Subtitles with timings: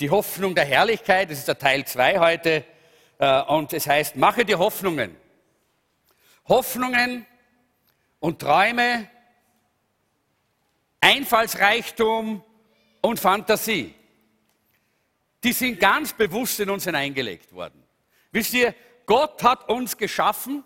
[0.00, 1.30] die Hoffnung der Herrlichkeit.
[1.30, 2.64] Das ist der Teil 2 heute.
[3.18, 5.16] Äh, und es heißt, mache dir Hoffnungen.
[6.48, 7.26] Hoffnungen
[8.20, 9.08] und Träume,
[11.00, 12.42] Einfallsreichtum
[13.00, 13.94] und Fantasie.
[15.42, 17.82] Die sind ganz bewusst in uns hineingelegt worden.
[18.32, 18.74] Wisst ihr,
[19.06, 20.64] Gott hat uns geschaffen,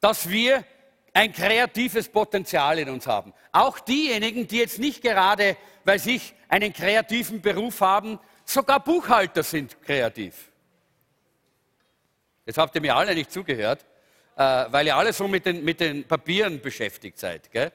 [0.00, 0.64] dass wir
[1.16, 3.32] ein kreatives Potenzial in uns haben.
[3.50, 9.82] Auch diejenigen, die jetzt nicht gerade, weil sie einen kreativen Beruf haben, sogar Buchhalter sind
[9.82, 10.34] kreativ.
[12.44, 13.82] Jetzt habt ihr mir alle nicht zugehört,
[14.36, 17.50] äh, weil ihr alle so mit den, mit den Papieren beschäftigt seid.
[17.50, 17.72] Gell?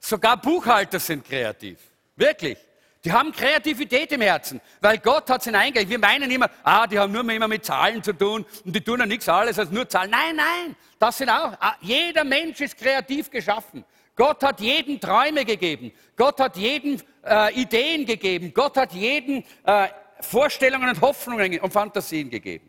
[0.00, 1.78] Sogar Buchhalter sind kreativ.
[2.16, 2.56] Wirklich.
[3.04, 5.88] Die haben Kreativität im Herzen, weil Gott hat sie hineingelegt.
[5.88, 8.98] Wir meinen immer, ah, die haben nur immer mit Zahlen zu tun und die tun
[8.98, 10.10] ja nichts alles als nur Zahlen.
[10.10, 13.84] Nein, nein, das sind auch, ah, jeder Mensch ist kreativ geschaffen.
[14.16, 15.92] Gott hat jedem Träume gegeben.
[16.16, 18.52] Gott hat jedem äh, Ideen gegeben.
[18.52, 19.88] Gott hat jedem äh,
[20.20, 22.68] Vorstellungen und Hoffnungen und Fantasien gegeben.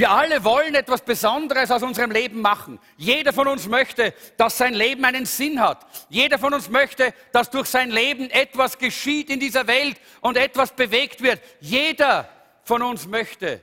[0.00, 2.78] Wir alle wollen etwas Besonderes aus unserem Leben machen.
[2.96, 5.86] Jeder von uns möchte, dass sein Leben einen Sinn hat.
[6.08, 10.74] Jeder von uns möchte, dass durch sein Leben etwas geschieht in dieser Welt und etwas
[10.74, 11.38] bewegt wird.
[11.60, 12.30] Jeder
[12.64, 13.62] von uns möchte,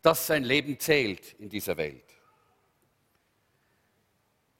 [0.00, 2.08] dass sein Leben zählt in dieser Welt.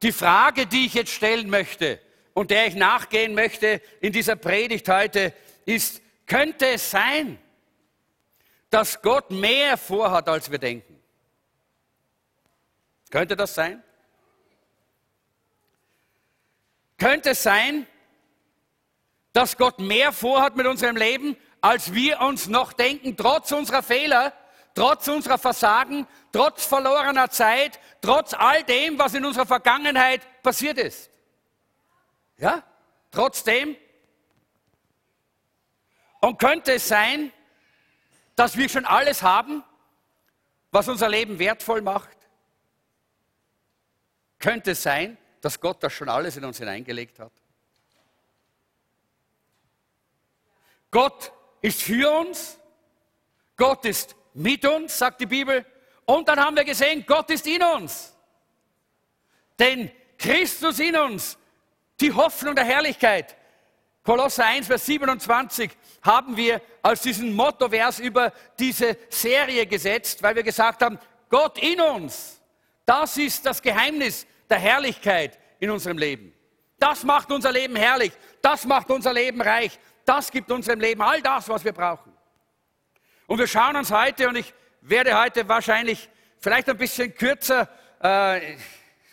[0.03, 1.99] Die Frage, die ich jetzt stellen möchte
[2.35, 5.33] und der ich nachgehen möchte in dieser Predigt heute,
[5.65, 7.39] ist, könnte es sein,
[8.73, 10.99] dass Gott mehr vorhat, als wir denken.
[13.11, 13.85] Könnte das sein?
[16.97, 17.87] Könnte es sein,
[19.35, 24.33] dass Gott mehr vorhat mit unserem Leben, als wir uns noch denken, trotz unserer Fehler,
[24.75, 31.11] trotz unserer Versagen, trotz verlorener Zeit, trotz all dem, was in unserer Vergangenheit passiert ist?
[32.39, 32.63] Ja?
[33.11, 33.77] Trotzdem?
[36.23, 37.33] Und könnte es sein,
[38.43, 39.63] dass wir schon alles haben,
[40.73, 42.17] was unser Leben wertvoll macht?
[44.41, 47.31] Könnte es sein, dass Gott das schon alles in uns hineingelegt hat?
[50.91, 52.59] Gott ist für uns,
[53.57, 55.65] Gott ist mit uns, sagt die Bibel,
[56.05, 58.13] und dann haben wir gesehen, Gott ist in uns.
[59.57, 59.89] Denn
[60.19, 61.39] Christus in uns,
[62.01, 63.37] die Hoffnung der Herrlichkeit.
[64.03, 65.71] Kolosser 1, Vers 27
[66.03, 70.99] haben wir als diesen Mottovers über diese Serie gesetzt, weil wir gesagt haben,
[71.29, 72.41] Gott in uns,
[72.85, 76.35] das ist das Geheimnis der Herrlichkeit in unserem Leben.
[76.81, 81.23] Das macht unser Leben herrlich, das macht unser Leben reich, das gibt unserem Leben all
[81.23, 82.13] das, was wir brauchen.
[83.29, 87.69] Und wir schauen uns heute, und ich werde heute wahrscheinlich vielleicht ein bisschen kürzer,
[88.01, 88.57] äh,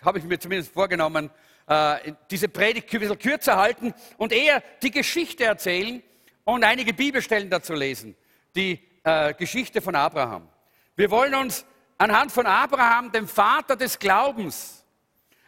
[0.01, 1.29] habe ich mir zumindest vorgenommen,
[1.69, 6.01] äh, diese Predigt ein bisschen kürzer halten und eher die Geschichte erzählen
[6.43, 8.15] und einige Bibelstellen dazu lesen.
[8.55, 10.49] Die äh, Geschichte von Abraham.
[10.95, 11.65] Wir wollen uns
[11.99, 14.83] anhand von Abraham, dem Vater des Glaubens,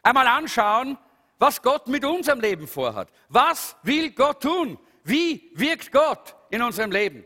[0.03, 0.97] einmal anschauen,
[1.39, 3.09] was Gott mit unserem Leben vorhat.
[3.29, 4.77] Was will Gott tun?
[5.03, 7.25] Wie wirkt Gott in unserem Leben?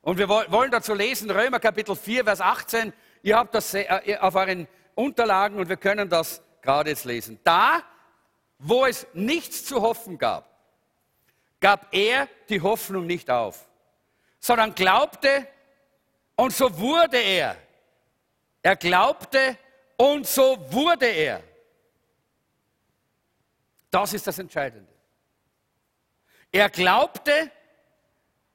[0.00, 2.92] Und wir wollen dazu lesen Römer Kapitel 4, Vers 18.
[3.22, 7.38] Ihr habt das äh, auf euren Unterlagen und wir können das gerade jetzt lesen.
[7.44, 7.82] Da,
[8.58, 10.48] wo es nichts zu hoffen gab,
[11.60, 13.66] gab er die Hoffnung nicht auf,
[14.38, 15.46] sondern glaubte
[16.36, 17.56] und so wurde er.
[18.62, 19.58] Er glaubte
[19.96, 21.42] und so wurde er.
[23.90, 24.90] Das ist das Entscheidende.
[26.50, 27.50] Er glaubte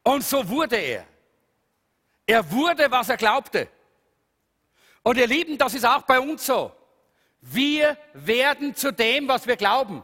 [0.03, 1.06] und so wurde er.
[2.25, 3.69] Er wurde, was er glaubte.
[5.03, 6.77] Und ihr Lieben, das ist auch bei uns so.
[7.50, 10.03] Wir werden zu dem, was wir glauben.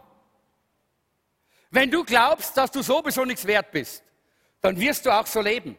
[1.71, 4.03] Wenn du glaubst, dass du sowieso nichts wert bist,
[4.61, 5.77] dann wirst du auch so leben.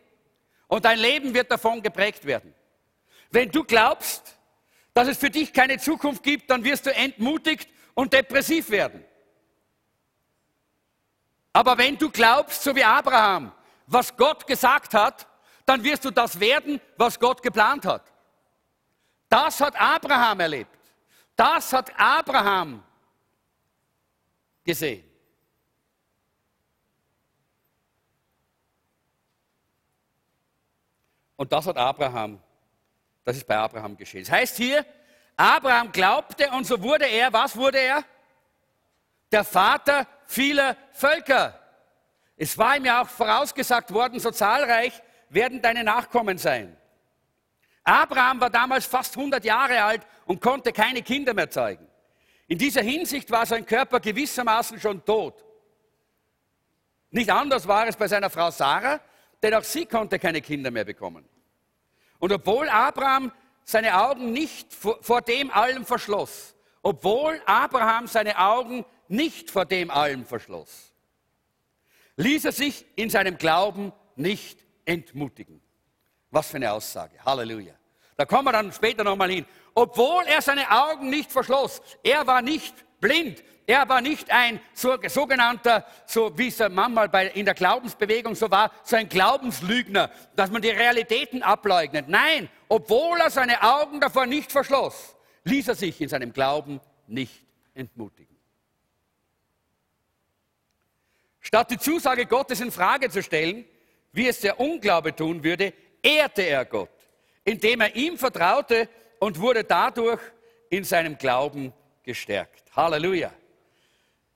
[0.68, 2.54] Und dein Leben wird davon geprägt werden.
[3.30, 4.36] Wenn du glaubst,
[4.92, 9.02] dass es für dich keine Zukunft gibt, dann wirst du entmutigt und depressiv werden.
[11.52, 13.52] Aber wenn du glaubst, so wie Abraham,
[13.86, 15.26] was Gott gesagt hat,
[15.64, 18.12] dann wirst du das werden, was Gott geplant hat.
[19.30, 20.73] Das hat Abraham erlebt.
[21.36, 22.82] Das hat Abraham
[24.64, 25.04] gesehen.
[31.36, 32.40] Und das hat Abraham,
[33.24, 34.22] das ist bei Abraham geschehen.
[34.24, 34.86] Das heißt hier,
[35.36, 38.04] Abraham glaubte und so wurde er, was wurde er?
[39.32, 41.58] Der Vater vieler Völker.
[42.36, 46.76] Es war ihm ja auch vorausgesagt worden, so zahlreich werden deine Nachkommen sein.
[47.84, 51.86] Abraham war damals fast 100 Jahre alt und konnte keine Kinder mehr zeugen.
[52.46, 55.44] In dieser Hinsicht war sein Körper gewissermaßen schon tot.
[57.10, 59.00] Nicht anders war es bei seiner Frau Sarah,
[59.42, 61.24] denn auch sie konnte keine Kinder mehr bekommen.
[62.18, 63.30] Und obwohl Abraham
[63.64, 70.24] seine Augen nicht vor, dem allem verschloss, obwohl Abraham seine Augen nicht vor dem allem
[70.24, 70.92] verschloss,
[72.16, 75.63] ließ er sich in seinem Glauben nicht entmutigen.
[76.34, 77.12] Was für eine Aussage.
[77.24, 77.74] Halleluja.
[78.16, 79.46] Da kommen wir dann später nochmal hin.
[79.72, 85.86] Obwohl er seine Augen nicht verschloss, er war nicht blind, er war nicht ein sogenannter,
[86.06, 90.60] so wie es manchmal bei, in der Glaubensbewegung so war, so ein Glaubenslügner, dass man
[90.60, 92.08] die Realitäten ableugnet.
[92.08, 95.14] Nein, obwohl er seine Augen davor nicht verschloss,
[95.44, 97.44] ließ er sich in seinem Glauben nicht
[97.74, 98.36] entmutigen.
[101.40, 103.64] Statt die Zusage Gottes in Frage zu stellen,
[104.10, 105.72] wie es der Unglaube tun würde,
[106.04, 106.90] ehrte er Gott,
[107.44, 110.20] indem er ihm vertraute und wurde dadurch
[110.68, 111.72] in seinem Glauben
[112.02, 112.64] gestärkt.
[112.76, 113.32] Halleluja.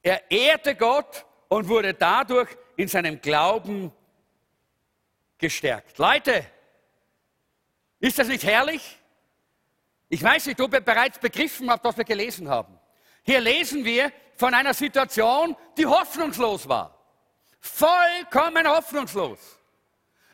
[0.03, 3.93] Er ehrte Gott und wurde dadurch in seinem Glauben
[5.37, 5.99] gestärkt.
[5.99, 6.44] Leute,
[8.00, 8.99] ist das nicht herrlich?
[10.09, 12.79] Ich weiß nicht, ob ihr bereits begriffen habt, was wir gelesen haben.
[13.23, 16.99] Hier lesen wir von einer Situation, die hoffnungslos war.
[17.61, 19.57] Vollkommen hoffnungslos.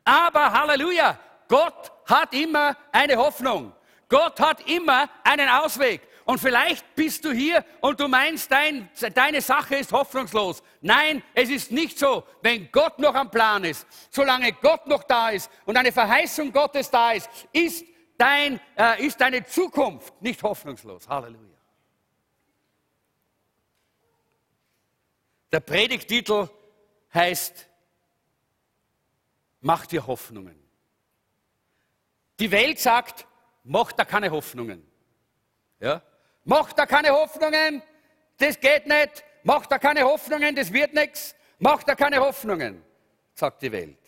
[0.05, 1.19] Aber Halleluja,
[1.49, 3.73] Gott hat immer eine Hoffnung.
[4.09, 6.03] Gott hat immer einen Ausweg.
[6.27, 10.63] Und vielleicht bist du hier und du meinst, dein, deine Sache ist hoffnungslos.
[10.81, 12.25] Nein, es ist nicht so.
[12.41, 16.91] Wenn Gott noch am Plan ist, solange Gott noch da ist und eine Verheißung Gottes
[16.91, 17.85] da ist, ist,
[18.17, 21.07] dein, äh, ist deine Zukunft nicht hoffnungslos.
[21.09, 21.59] Halleluja.
[25.53, 26.49] Der Predigtitel
[27.13, 27.69] heißt,
[29.65, 30.63] mach dir Hoffnungen.
[32.39, 33.27] Die Welt sagt,
[33.65, 34.87] mach da keine Hoffnungen.
[35.81, 36.03] Ja?
[36.45, 37.83] Mach da keine Hoffnungen,
[38.37, 39.25] das geht nicht.
[39.43, 41.35] Mach da keine Hoffnungen, das wird nichts.
[41.59, 42.83] Mach da keine Hoffnungen,
[43.35, 43.99] sagt die Welt.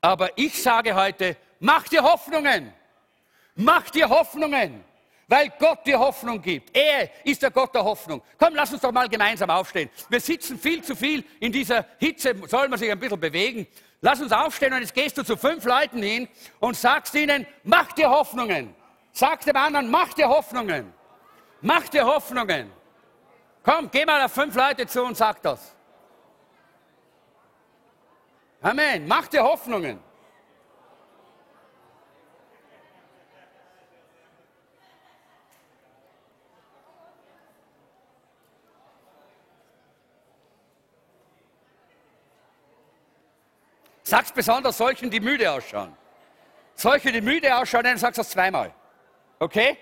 [0.00, 2.72] Aber ich sage heute, mach dir Hoffnungen.
[3.54, 4.84] Mach dir Hoffnungen,
[5.28, 6.76] weil Gott dir Hoffnung gibt.
[6.76, 8.22] Er ist der Gott der Hoffnung.
[8.38, 9.90] Komm, lass uns doch mal gemeinsam aufstehen.
[10.08, 13.66] Wir sitzen viel zu viel in dieser Hitze, soll man sich ein bisschen bewegen.
[14.00, 16.28] Lass uns aufstehen und jetzt gehst du zu fünf Leuten hin
[16.60, 18.74] und sagst ihnen, mach dir Hoffnungen.
[19.12, 20.92] Sag dem anderen, mach dir Hoffnungen.
[21.60, 22.70] Mach dir Hoffnungen.
[23.64, 25.74] Komm, geh mal auf fünf Leute zu und sag das.
[28.60, 29.08] Amen.
[29.08, 29.98] Mach dir Hoffnungen.
[44.08, 45.92] Sag's besonders solchen, die müde ausschauen.
[46.76, 48.72] Solche, die müde ausschauen, dann sagst du das zweimal.
[49.40, 49.76] Okay?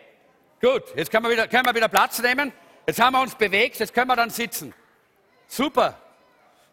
[0.62, 2.50] Gut, jetzt können wir, wieder, können wir wieder Platz nehmen.
[2.87, 4.73] Jetzt haben wir uns bewegt, jetzt können wir dann sitzen.
[5.47, 5.99] Super.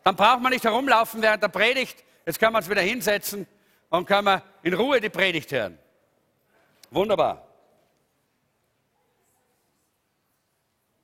[0.05, 2.01] Dann braucht man nicht herumlaufen während der Predigt.
[2.25, 3.45] Jetzt können wir uns wieder hinsetzen
[3.89, 5.77] und können wir in Ruhe die Predigt hören.
[6.89, 7.45] Wunderbar.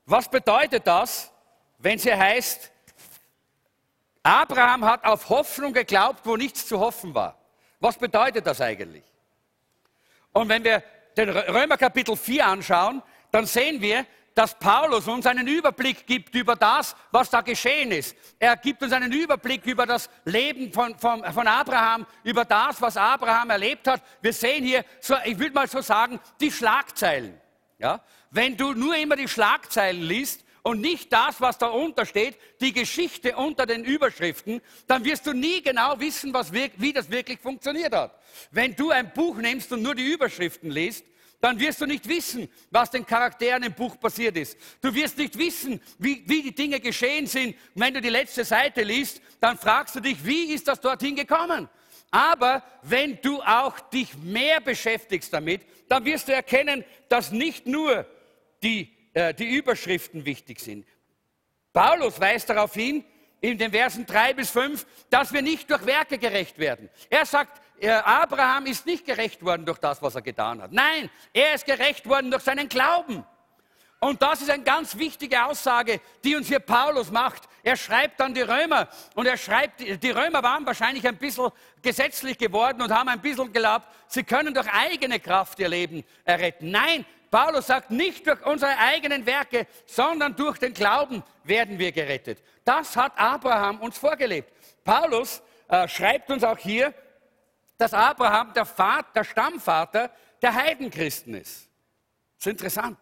[0.06, 1.30] Was bedeutet das,
[1.78, 2.72] wenn es hier heißt,
[4.28, 7.38] Abraham hat auf Hoffnung geglaubt, wo nichts zu hoffen war?
[7.80, 9.06] Was bedeutet das eigentlich?
[10.34, 10.84] Und wenn wir
[11.16, 13.02] den Römer Kapitel 4 anschauen,
[13.32, 18.18] dann sehen wir, dass Paulus uns einen Überblick gibt über das, was da geschehen ist.
[18.38, 22.98] Er gibt uns einen Überblick über das Leben von, von, von Abraham, über das, was
[22.98, 24.04] Abraham erlebt hat.
[24.22, 27.40] Wir sehen hier, so, ich würde mal so sagen, die Schlagzeilen.
[27.80, 28.02] Ja?
[28.30, 31.72] Wenn du nur immer die Schlagzeilen liest, und nicht das, was da
[32.04, 37.10] steht, die Geschichte unter den Überschriften, dann wirst du nie genau wissen, was, wie das
[37.10, 38.20] wirklich funktioniert hat.
[38.52, 41.06] Wenn du ein Buch nimmst und nur die Überschriften liest,
[41.40, 44.58] dann wirst du nicht wissen, was den Charakteren im Buch passiert ist.
[44.82, 47.56] Du wirst nicht wissen, wie, wie die Dinge geschehen sind.
[47.74, 51.16] Und wenn du die letzte Seite liest, dann fragst du dich, wie ist das dorthin
[51.16, 51.70] gekommen?
[52.12, 58.06] Aber wenn du auch dich mehr beschäftigst damit, dann wirst du erkennen, dass nicht nur
[58.62, 60.86] die äh, die Überschriften wichtig sind.
[61.74, 63.04] Paulus weist darauf hin,
[63.42, 66.88] in den Versen 3 bis 5, dass wir nicht durch Werke gerecht werden.
[67.10, 70.72] Er sagt, äh, Abraham ist nicht gerecht worden durch das, was er getan hat.
[70.72, 73.26] Nein, er ist gerecht worden durch seinen Glauben.
[74.00, 77.50] Und das ist eine ganz wichtige Aussage, die uns hier Paulus macht.
[77.64, 81.50] Er schreibt an die Römer und er schreibt, die Römer waren wahrscheinlich ein bisschen
[81.82, 86.70] gesetzlich geworden und haben ein bisschen geglaubt, sie können durch eigene Kraft ihr Leben erretten.
[86.70, 92.42] Nein, Paulus sagt, nicht durch unsere eigenen Werke, sondern durch den Glauben werden wir gerettet.
[92.64, 94.52] Das hat Abraham uns vorgelebt.
[94.84, 96.94] Paulus äh, schreibt uns auch hier,
[97.78, 101.70] dass Abraham der, Vater, der Stammvater der Heidenchristen ist.
[102.38, 102.98] Das ist interessant.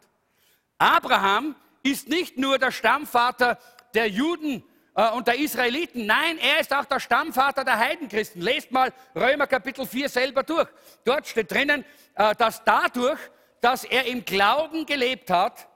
[0.77, 3.59] Abraham ist nicht nur der Stammvater
[3.93, 4.63] der Juden
[4.95, 6.05] äh, und der Israeliten.
[6.05, 8.41] Nein, er ist auch der Stammvater der Heidenchristen.
[8.41, 10.67] Lest mal Römer Kapitel 4 selber durch.
[11.03, 13.19] Dort steht drinnen, äh, dass dadurch,
[13.61, 15.67] dass er im Glauben gelebt hat,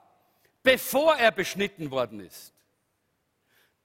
[0.62, 2.52] bevor er beschnitten worden ist.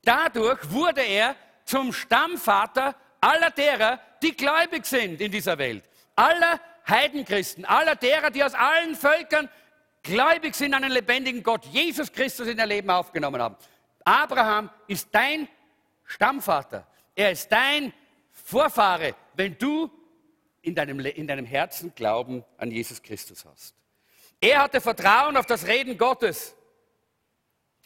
[0.03, 1.35] Dadurch wurde er
[1.65, 5.89] zum Stammvater aller derer, die gläubig sind in dieser Welt.
[6.15, 9.49] Aller Heidenchristen, aller derer, die aus allen Völkern
[10.03, 13.55] gläubig sind an den lebendigen Gott, Jesus Christus in ihr Leben aufgenommen haben.
[14.03, 15.47] Abraham ist dein
[16.03, 16.85] Stammvater.
[17.15, 17.91] Er ist dein
[18.31, 19.89] Vorfahre, wenn du
[20.61, 23.75] in deinem, in deinem Herzen Glauben an Jesus Christus hast.
[24.41, 26.55] Er hatte Vertrauen auf das Reden Gottes.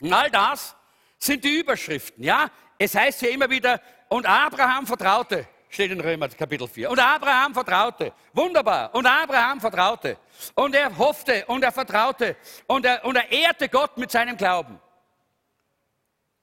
[0.01, 0.75] Und all das
[1.17, 2.23] sind die Überschriften.
[2.23, 6.89] Ja, es heißt hier immer wieder, und Abraham vertraute, steht in Römer Kapitel 4.
[6.89, 8.13] Und Abraham vertraute.
[8.33, 8.93] Wunderbar.
[8.95, 10.17] Und Abraham vertraute.
[10.55, 12.35] Und er hoffte und er vertraute
[12.67, 14.79] und er, und er ehrte Gott mit seinem Glauben.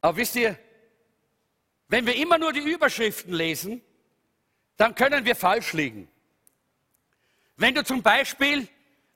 [0.01, 0.57] Aber wisst ihr,
[1.89, 3.83] wenn wir immer nur die Überschriften lesen,
[4.77, 6.09] dann können wir falsch liegen.
[7.57, 8.69] Wenn du zum Beispiel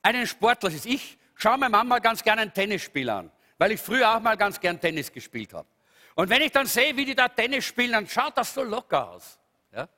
[0.03, 4.15] einen Sportler siehst, ich schaue mir manchmal ganz gerne ein Tennisspiel an, weil ich früher
[4.15, 5.69] auch mal ganz gern Tennis gespielt habe.
[6.15, 9.11] Und wenn ich dann sehe, wie die da Tennis spielen, dann schaut das so locker
[9.11, 9.39] aus.
[9.73, 9.89] Ja?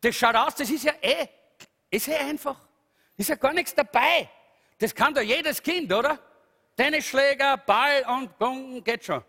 [0.00, 1.28] Das schaut aus, das ist ja eh,
[1.90, 2.56] ist eh einfach.
[3.16, 4.28] Ist ja gar nichts dabei.
[4.78, 6.18] Das kann doch jedes Kind, oder?
[6.76, 9.22] Tennisschläger, Ball und Bung, geht schon.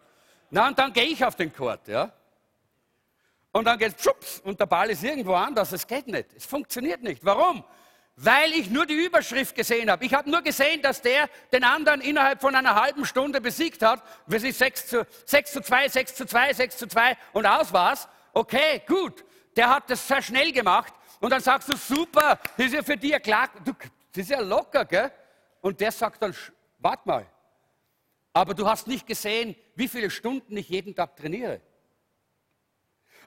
[0.50, 2.12] Na, und dann gehe ich auf den Court, ja?
[3.51, 5.72] Und dann geht es und der Ball ist irgendwo anders.
[5.74, 6.34] Es geht nicht.
[6.34, 7.24] Es funktioniert nicht.
[7.25, 7.63] Warum?
[8.15, 10.06] Weil ich nur die Überschrift gesehen habe.
[10.06, 14.03] Ich habe nur gesehen, dass der den anderen innerhalb von einer halben Stunde besiegt hat.
[14.27, 17.74] Wir sind 6 zu, 6 zu 2, 6 zu 2, 6 zu 2 und aus
[17.74, 18.08] war's.
[18.34, 19.24] Okay, gut.
[19.56, 20.94] Der hat das sehr schnell gemacht.
[21.20, 23.50] Und dann sagst du, super, das ist ja für dich klar.
[23.63, 25.12] Du, das ist ja locker, gell?
[25.62, 26.36] Und der sagt dann,
[26.80, 27.25] warte mal.
[28.34, 31.62] Aber du hast nicht gesehen, wie viele Stunden ich jeden Tag trainiere.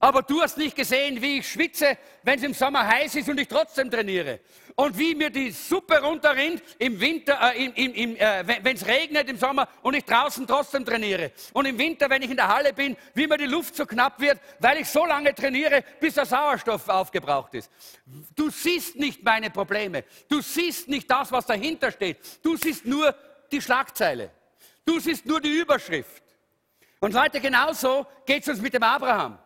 [0.04, 3.40] Aber du hast nicht gesehen, wie ich schwitze, wenn es im Sommer heiß ist und
[3.40, 4.40] ich trotzdem trainiere.
[4.74, 9.30] Und wie mir die Suppe runterrinnt im Winter, äh, im, im, äh, wenn es regnet
[9.30, 11.32] im Sommer und ich draußen trotzdem trainiere.
[11.54, 14.20] Und im Winter, wenn ich in der Halle bin, wie mir die Luft so knapp
[14.20, 17.70] wird, weil ich so lange trainiere, bis der Sauerstoff aufgebraucht ist.
[18.36, 20.04] Du siehst nicht meine Probleme.
[20.28, 22.18] Du siehst nicht das, was dahinter steht.
[22.42, 23.14] Du siehst nur
[23.50, 24.30] die Schlagzeile.
[24.84, 26.22] Du siehst nur die Überschrift.
[27.00, 29.38] Und Leute, genauso geht es uns mit dem Abraham.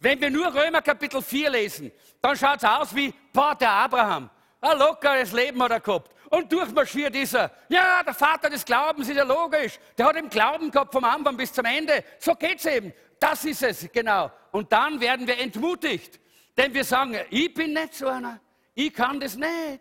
[0.00, 4.30] Wenn wir nur Römer Kapitel 4 lesen, dann schaut es aus wie, boah, der Abraham,
[4.60, 6.12] ein lockeres Leben hat er gehabt.
[6.30, 7.50] Und durchmarschiert ist er.
[7.68, 9.78] Ja, der Vater des Glaubens ist ja logisch.
[9.96, 12.04] Der hat im Glauben gehabt vom Anfang bis zum Ende.
[12.18, 12.92] So geht's eben.
[13.18, 14.30] Das ist es, genau.
[14.52, 16.20] Und dann werden wir entmutigt.
[16.56, 18.40] Denn wir sagen, ich bin nicht so einer.
[18.74, 19.80] Ich kann das nicht.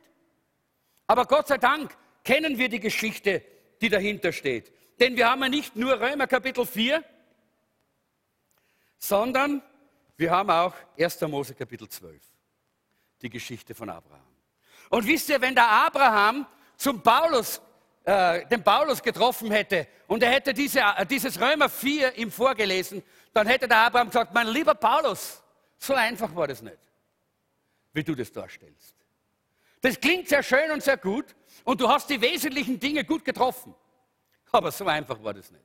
[1.06, 3.44] Aber Gott sei Dank kennen wir die Geschichte,
[3.82, 4.72] die dahinter steht.
[5.00, 7.04] Denn wir haben ja nicht nur Römer Kapitel 4,
[8.98, 9.62] sondern
[10.18, 11.22] wir haben auch 1.
[11.22, 12.22] Mose Kapitel 12,
[13.22, 14.22] die Geschichte von Abraham.
[14.90, 16.46] Und wisst ihr, wenn der Abraham
[16.76, 17.62] zum Paulus,
[18.04, 23.04] äh, den Paulus getroffen hätte und er hätte diese, äh, dieses Römer 4 ihm vorgelesen,
[23.34, 25.44] dann hätte der Abraham gesagt, mein lieber Paulus,
[25.78, 26.80] so einfach war das nicht,
[27.94, 28.96] wie du das darstellst.
[29.82, 33.76] Das klingt sehr schön und sehr gut und du hast die wesentlichen Dinge gut getroffen.
[34.52, 35.64] Aber so einfach war das nicht.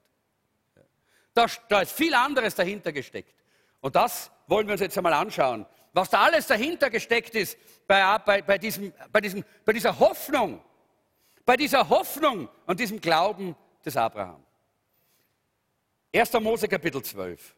[1.33, 3.42] Da, da ist viel anderes dahinter gesteckt.
[3.83, 5.67] Und das wollen wir uns jetzt einmal anschauen.
[5.93, 10.63] Was da alles dahinter gesteckt ist bei, bei, bei, diesem, bei, diesem, bei dieser Hoffnung,
[11.45, 14.43] bei dieser Hoffnung und diesem Glauben des Abraham.
[16.15, 16.33] 1.
[16.35, 17.55] Mose Kapitel 12.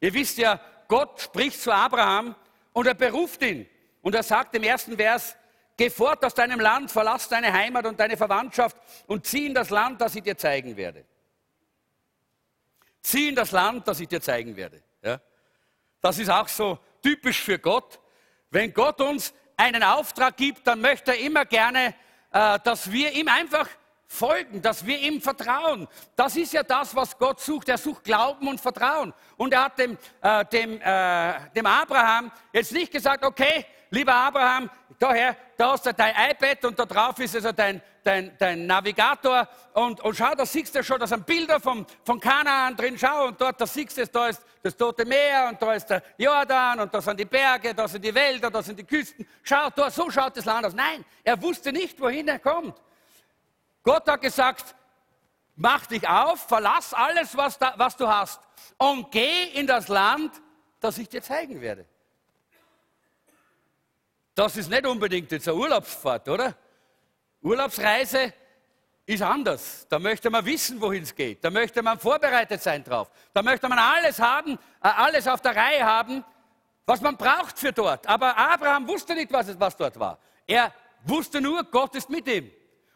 [0.00, 2.34] Ihr wisst ja, Gott spricht zu Abraham
[2.72, 3.66] und er beruft ihn.
[4.00, 5.36] Und er sagt im ersten Vers,
[5.76, 9.70] Geh fort aus deinem Land, verlass deine Heimat und deine Verwandtschaft und zieh in das
[9.70, 11.04] Land, das ich dir zeigen werde.
[13.00, 14.82] Zieh in das Land, das ich dir zeigen werde.
[16.00, 17.98] Das ist auch so typisch für Gott.
[18.50, 21.94] Wenn Gott uns einen Auftrag gibt, dann möchte er immer gerne,
[22.32, 23.68] äh, dass wir ihm einfach
[24.06, 25.86] folgen, dass wir ihm vertrauen.
[26.16, 27.68] Das ist ja das, was Gott sucht.
[27.68, 29.12] Er sucht Glauben und Vertrauen.
[29.36, 34.70] Und er hat dem, äh, dem, äh, dem Abraham jetzt nicht gesagt, okay, lieber Abraham,
[34.98, 39.48] daher, da hast du dein iPad und da drauf ist also dein, dein, dein Navigator
[39.74, 43.26] und, und schau, da siehst du schon, da sind Bilder vom, von Kanaan drin, schau
[43.26, 46.80] und dort, da siehst du, da ist das Tote Meer und da ist der Jordan
[46.80, 49.26] und da sind die Berge, da sind die Wälder, da sind die Küsten.
[49.42, 50.74] Schau, da, so schaut das Land aus.
[50.74, 52.80] Nein, er wusste nicht, wohin er kommt.
[53.82, 54.74] Gott hat gesagt,
[55.54, 58.40] mach dich auf, verlass alles, was, da, was du hast
[58.78, 60.32] und geh in das Land,
[60.80, 61.86] das ich dir zeigen werde.
[64.38, 66.54] Das ist nicht unbedingt jetzt eine Urlaubsfahrt, oder?
[67.42, 68.32] Urlaubsreise,
[69.04, 69.84] ist anders.
[69.88, 71.42] Da möchte man wissen, wohin es geht.
[71.42, 73.10] Da möchte man vorbereitet sein drauf.
[73.34, 76.24] Da möchte man alles haben, äh, alles auf der Reihe haben,
[76.86, 78.06] was man braucht für dort.
[78.06, 80.20] Aber Abraham wusste nicht, was, was dort war.
[80.46, 82.48] Er wusste nur, Gott ist mit ihm.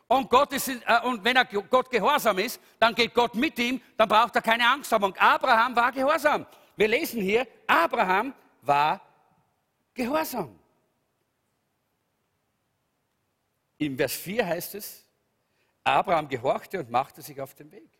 [0.06, 3.80] Und, Gott ist, äh, und wenn er Gott gehorsam ist, dann geht Gott mit ihm,
[3.96, 5.02] dann braucht er keine Angst haben.
[5.02, 6.46] Und Abraham war gehorsam.
[6.76, 9.00] Wir lesen hier, Abraham war
[9.92, 10.62] gehorsam.
[13.86, 15.04] Im Vers 4 heißt es,
[15.82, 17.90] Abraham gehorchte und machte sich auf den Weg.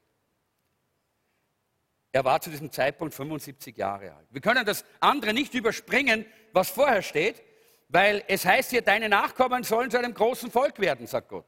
[2.13, 4.29] Er war zu diesem Zeitpunkt 75 Jahre alt.
[4.31, 7.43] Wir können das andere nicht überspringen, was vorher steht,
[7.89, 11.47] weil es heißt hier, deine Nachkommen sollen zu einem großen Volk werden, sagt Gott.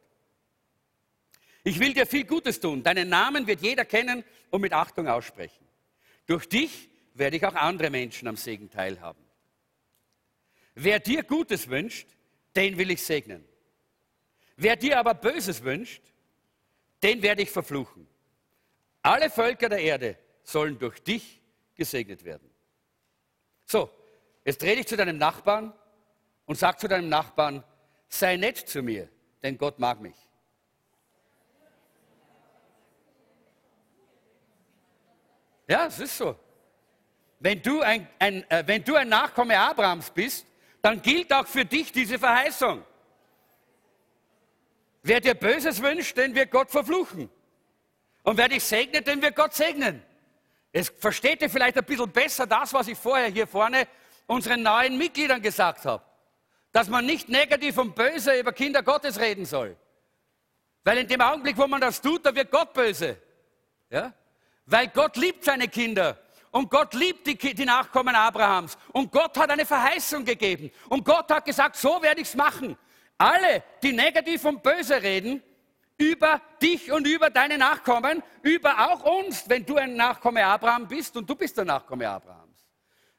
[1.63, 2.83] Ich will dir viel Gutes tun.
[2.83, 5.67] Deinen Namen wird jeder kennen und mit Achtung aussprechen.
[6.27, 9.23] Durch dich werde ich auch andere Menschen am Segen teilhaben.
[10.75, 12.09] Wer dir Gutes wünscht,
[12.57, 13.45] den will ich segnen.
[14.57, 16.03] Wer dir aber Böses wünscht,
[17.03, 18.07] den werde ich verfluchen.
[19.03, 21.43] Alle Völker der Erde sollen durch dich
[21.75, 22.49] gesegnet werden.
[23.67, 23.91] So,
[24.45, 25.73] jetzt dreh dich zu deinem Nachbarn
[26.47, 27.65] und sag zu deinem Nachbarn,
[28.09, 29.09] sei nett zu mir,
[29.43, 30.17] denn Gott mag mich.
[35.67, 36.39] Ja, es ist so.
[37.41, 40.47] Wenn du ein, ein, äh, wenn du ein Nachkomme Abrahams bist,
[40.83, 42.85] dann gilt auch für dich diese Verheißung.
[45.07, 47.29] Wer dir Böses wünscht, den wird Gott verfluchen.
[48.23, 50.03] Und wer dich segnet, den wird Gott segnen.
[50.73, 53.87] Es versteht ihr vielleicht ein bisschen besser das, was ich vorher hier vorne
[54.27, 56.03] unseren neuen Mitgliedern gesagt habe.
[56.73, 59.77] Dass man nicht negativ und böse über Kinder Gottes reden soll.
[60.85, 63.19] Weil in dem Augenblick, wo man das tut, da wird Gott böse.
[63.91, 64.15] Ja?
[64.65, 66.19] Weil Gott liebt seine Kinder.
[66.51, 68.79] Und Gott liebt die, die, Nachkommen Abrahams.
[68.93, 70.71] Und Gott hat eine Verheißung gegeben.
[70.89, 72.79] Und Gott hat gesagt, so werde ich es machen.
[73.19, 75.43] Alle, die negativ und böse reden,
[75.97, 81.17] über dich und über deine Nachkommen, über auch uns, wenn du ein Nachkomme Abraham bist
[81.17, 82.67] und du bist der Nachkomme Abrahams.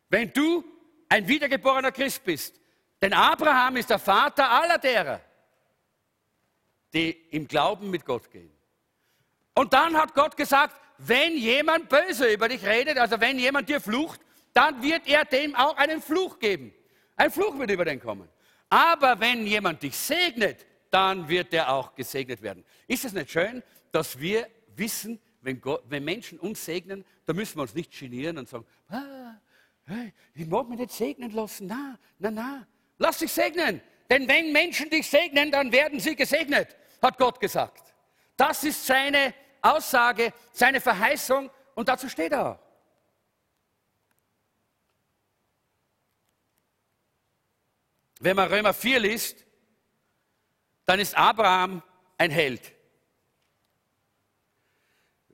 [0.10, 0.64] Wenn du
[1.10, 2.60] ein wiedergeborener Christ bist.
[3.02, 5.22] Denn Abraham ist der Vater aller derer,
[6.94, 8.52] die im Glauben mit Gott gehen.
[9.54, 13.82] Und dann hat Gott gesagt, wenn jemand böse über dich redet, also wenn jemand dir
[13.82, 14.22] flucht,
[14.54, 16.74] dann wird er dem auch einen Fluch geben.
[17.18, 18.30] Ein Fluch wird über den kommen.
[18.70, 22.64] Aber wenn jemand dich segnet, dann wird er auch gesegnet werden.
[22.88, 27.58] Ist es nicht schön, dass wir wissen, wenn, Gott, wenn Menschen uns segnen, dann müssen
[27.58, 29.36] wir uns nicht genieren und sagen, ah,
[29.86, 31.68] hey, ich mag mich nicht segnen lassen.
[31.68, 32.68] Na, na, na.
[32.98, 33.82] Lass dich segnen.
[34.10, 37.94] Denn wenn Menschen dich segnen, dann werden sie gesegnet, hat Gott gesagt.
[38.38, 42.60] Das ist seine Aussage, seine Verheißung und dazu steht er auch.
[48.20, 49.46] Wenn man Römer 4 liest,
[50.86, 51.82] dann ist Abraham
[52.18, 52.74] ein Held.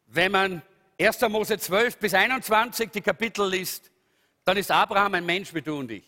[0.07, 0.61] Wenn man
[0.99, 1.21] 1.
[1.29, 3.91] Mose 12 bis 21 die Kapitel liest,
[4.43, 6.07] dann ist Abraham ein Mensch wie du und ich.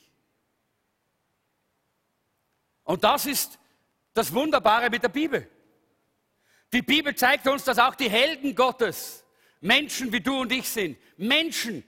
[2.84, 3.60] Und das ist
[4.14, 5.50] das Wunderbare mit der Bibel.
[6.72, 9.24] Die Bibel zeigt uns, dass auch die Helden Gottes
[9.62, 10.98] Menschen wie du und ich sind.
[11.18, 11.84] Menschen,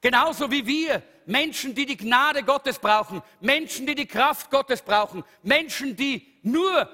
[0.00, 1.02] genauso wie wir.
[1.30, 3.22] Menschen, die die Gnade Gottes brauchen.
[3.40, 5.24] Menschen, die die Kraft Gottes brauchen.
[5.42, 6.88] Menschen, die nur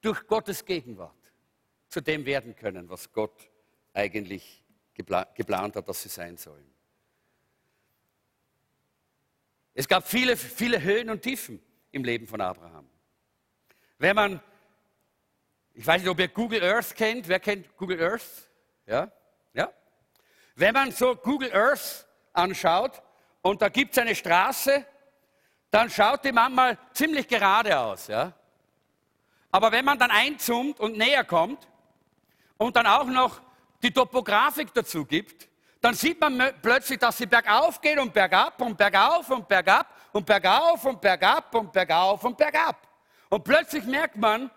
[0.00, 1.14] durch Gottes Gegenwart
[1.88, 3.50] zu dem werden können, was Gott
[3.94, 4.62] eigentlich
[4.94, 6.70] geplant hat, dass sie sein sollen.
[9.74, 12.88] Es gab viele, viele Höhen und Tiefen im Leben von Abraham.
[13.98, 14.40] Wenn man
[15.78, 17.28] ich weiß nicht, ob ihr Google Earth kennt.
[17.28, 18.48] Wer kennt Google Earth?
[18.86, 19.12] Ja?
[19.52, 19.70] Ja?
[20.54, 23.02] Wenn man so Google Earth anschaut
[23.46, 24.84] und da gibt es eine Straße,
[25.70, 28.08] dann schaut die manchmal ziemlich gerade aus.
[28.08, 28.32] Ja?
[29.52, 31.68] Aber wenn man dann einzoomt und näher kommt
[32.56, 33.40] und dann auch noch
[33.82, 35.48] die Topografik dazu gibt,
[35.80, 40.26] dann sieht man plötzlich, dass sie bergauf geht und bergab und bergauf und bergab und
[40.26, 42.88] bergauf und bergab und bergauf und bergab.
[43.28, 44.50] Und plötzlich merkt man,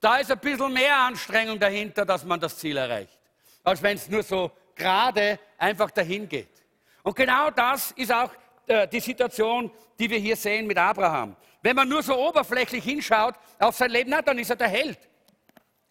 [0.00, 3.18] da ist ein bisschen mehr Anstrengung dahinter, dass man das Ziel erreicht,
[3.64, 6.59] als wenn es nur so gerade einfach dahin geht.
[7.02, 8.30] Und genau das ist auch
[8.66, 11.36] äh, die Situation, die wir hier sehen mit Abraham.
[11.62, 14.98] Wenn man nur so oberflächlich hinschaut auf sein Leben, na, dann ist er der Held.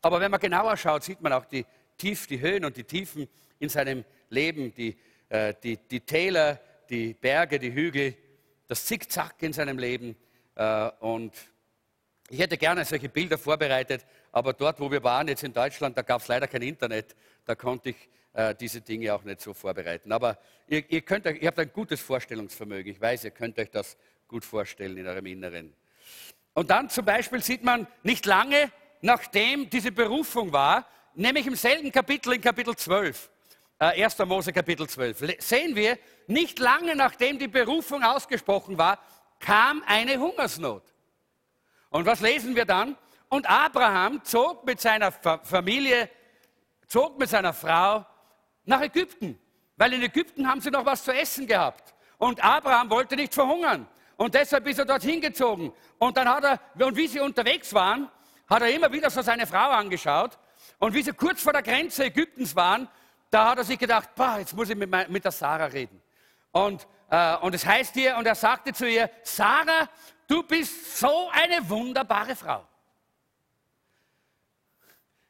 [0.02, 1.66] Aber wenn man genauer schaut, sieht man auch die
[1.98, 3.28] Tief, die Höhen und die Tiefen
[3.60, 8.16] in seinem Leben, die, äh, die, die Täler, die Berge, die Hügel,
[8.68, 10.16] das Zickzack in seinem Leben.
[10.56, 11.34] Äh, und
[12.30, 16.04] ich hätte gerne solche Bilder vorbereitet, aber dort, wo wir waren, jetzt in Deutschland, da
[16.04, 17.16] gab es leider kein Internet.
[17.46, 20.12] Da konnte ich äh, diese Dinge auch nicht so vorbereiten.
[20.12, 20.38] Aber
[20.68, 22.92] ihr, ihr, könnt euch, ihr habt ein gutes Vorstellungsvermögen.
[22.94, 25.74] Ich weiß, ihr könnt euch das gut vorstellen in eurem Inneren.
[26.54, 31.92] Und dann zum Beispiel sieht man nicht lange nachdem diese Berufung war, nämlich im selben
[31.92, 33.30] Kapitel, in Kapitel 12,
[33.80, 34.20] äh, 1.
[34.20, 39.00] Mose Kapitel 12, sehen wir, nicht lange nachdem die Berufung ausgesprochen war,
[39.40, 40.84] kam eine Hungersnot.
[41.90, 42.98] Und was lesen wir dann?
[43.30, 46.10] Und Abraham zog mit seiner Familie,
[46.88, 48.06] zog mit seiner Frau
[48.66, 49.40] nach Ägypten,
[49.78, 51.94] weil in Ägypten haben sie noch was zu essen gehabt.
[52.18, 53.88] Und Abraham wollte nicht verhungern.
[54.18, 55.72] Und deshalb ist er dorthin gezogen.
[55.98, 58.10] Und dann hat er, und wie sie unterwegs waren,
[58.50, 60.38] hat er immer wieder so seine Frau angeschaut.
[60.78, 62.90] Und wie sie kurz vor der Grenze Ägyptens waren,
[63.32, 66.02] da hat er sich gedacht, boah, jetzt muss ich mit, mit der Sarah reden.
[66.52, 69.88] Und, äh, und es heißt hier, und er sagte zu ihr, Sarah,
[70.28, 72.68] du bist so eine wunderbare Frau.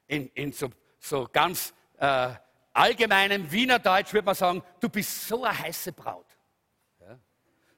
[0.08, 2.32] In, in so, so ganz äh,
[2.80, 6.26] allgemeinem Wiener Deutsch würde man sagen, du bist so eine heiße Braut.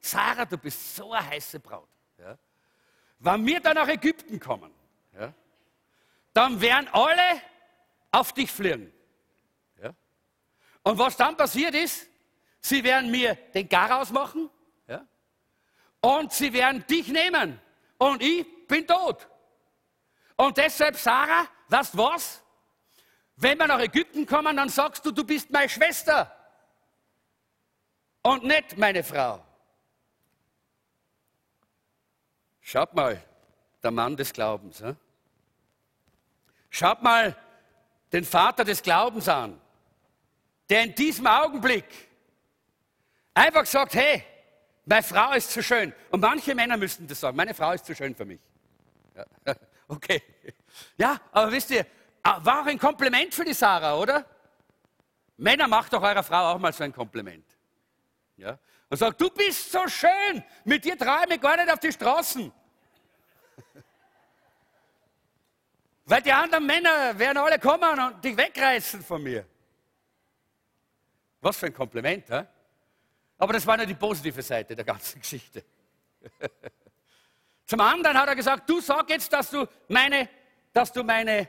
[0.02, 1.88] Sarah, du bist so eine heiße Braut.
[2.18, 2.38] Ja?
[3.20, 4.74] Wenn wir dann nach Ägypten kommen,
[5.14, 5.32] ja,
[6.34, 7.42] dann werden alle
[8.12, 8.92] auf dich fliegen.
[9.82, 9.94] Ja?
[10.82, 12.08] Und was dann passiert ist,
[12.60, 14.50] sie werden mir den Garaus machen
[14.88, 15.06] ja?
[16.00, 17.62] und sie werden dich nehmen
[18.00, 19.28] und ich bin tot.
[20.36, 22.41] Und deshalb, Sarah, weißt was?
[23.42, 26.32] Wenn wir nach Ägypten kommen, dann sagst du, du bist meine Schwester
[28.22, 29.44] und nicht meine Frau.
[32.60, 33.20] Schaut mal,
[33.82, 34.78] der Mann des Glaubens.
[34.78, 34.96] Ja?
[36.70, 37.36] Schaut mal
[38.14, 39.60] den Vater des Glaubens an,
[40.70, 41.86] der in diesem Augenblick
[43.34, 44.24] einfach sagt, hey,
[44.86, 45.94] meine Frau ist zu schön.
[46.12, 48.40] Und manche Männer müssten das sagen, meine Frau ist zu schön für mich.
[49.16, 49.26] Ja,
[49.88, 50.22] okay.
[50.96, 51.88] Ja, aber wisst ihr,
[52.24, 54.26] war auch ein Kompliment für die Sarah, oder?
[55.38, 57.46] Männer, macht doch eurer Frau auch mal so ein Kompliment.
[58.38, 58.60] Ja?
[58.90, 62.52] Und sagt, du bist so schön, mit dir träume ich gar nicht auf die Straßen.
[66.06, 69.46] Weil die anderen Männer werden alle kommen und dich wegreißen von mir.
[71.40, 72.46] Was für ein Kompliment, hä?
[73.38, 75.64] Aber das war nur die positive Seite der ganzen Geschichte.
[77.66, 80.30] Zum anderen hat er gesagt, du sag jetzt, dass du meine,
[80.72, 81.48] dass du meine,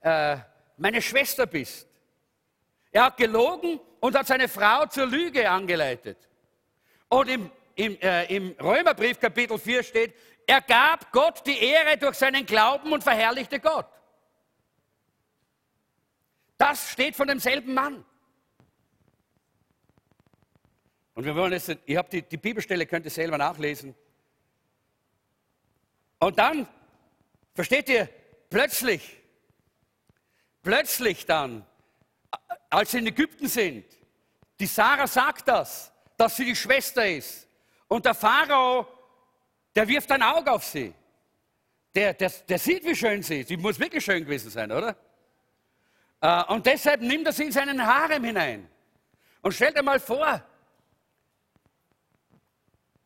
[0.00, 0.36] äh,
[0.76, 1.86] meine Schwester bist.
[2.90, 6.16] Er hat gelogen und hat seine Frau zur Lüge angeleitet.
[7.08, 10.14] Und im, im, äh, im Römerbrief Kapitel 4 steht,
[10.46, 13.86] er gab Gott die Ehre durch seinen Glauben und verherrlichte Gott.
[16.56, 18.04] Das steht von demselben Mann.
[21.14, 23.94] Und wir wollen jetzt, ich habe die, die Bibelstelle, könnt ihr selber nachlesen.
[26.18, 26.66] Und dann,
[27.54, 28.08] versteht ihr,
[28.48, 29.19] plötzlich,
[30.62, 31.66] plötzlich dann,
[32.68, 33.84] als sie in Ägypten sind,
[34.58, 37.48] die Sarah sagt das, dass sie die Schwester ist.
[37.88, 38.86] Und der Pharao
[39.74, 40.92] der wirft ein Auge auf sie.
[41.94, 43.48] Der, der, der sieht, wie schön sie ist.
[43.48, 44.96] Sie muss wirklich schön gewesen sein, oder?
[46.20, 48.68] Äh, und deshalb nimmt er sie in seinen Harem hinein.
[49.42, 50.42] Und stellt dir mal vor,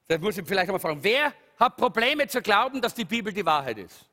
[0.07, 3.45] das muss ich vielleicht einmal fragen, wer hat Probleme zu glauben, dass die Bibel die
[3.45, 4.05] Wahrheit ist?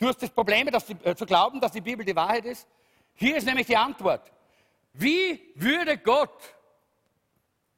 [0.00, 2.66] Du hast das Problem, die, äh, zu glauben, dass die Bibel die Wahrheit ist?
[3.14, 4.32] Hier ist nämlich die Antwort.
[4.94, 6.54] Wie würde Gott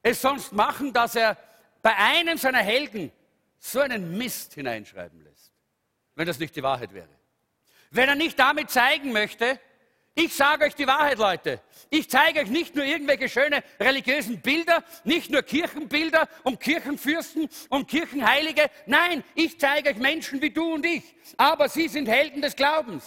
[0.03, 1.37] es sonst machen, dass er
[1.83, 3.13] bei einem seiner Helden
[3.59, 5.53] so einen Mist hineinschreiben lässt,
[6.15, 7.09] wenn das nicht die Wahrheit wäre.
[7.91, 9.61] Wenn er nicht damit zeigen möchte,
[10.15, 11.61] ich sage euch die Wahrheit, Leute.
[11.89, 17.89] Ich zeige euch nicht nur irgendwelche schöne religiösen Bilder, nicht nur Kirchenbilder und Kirchenfürsten und
[17.89, 18.71] Kirchenheilige.
[18.87, 21.03] Nein, ich zeige euch Menschen wie du und ich.
[21.39, 23.05] Aber sie sind Helden des Glaubens.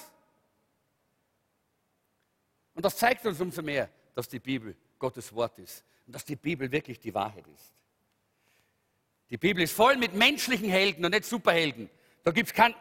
[2.73, 6.35] Und das zeigt uns umso mehr, dass die Bibel Gottes Wort ist und dass die
[6.35, 7.73] Bibel wirklich die Wahrheit ist.
[9.29, 11.89] Die Bibel ist voll mit menschlichen Helden und nicht Superhelden.
[12.23, 12.75] Da gibt es keinen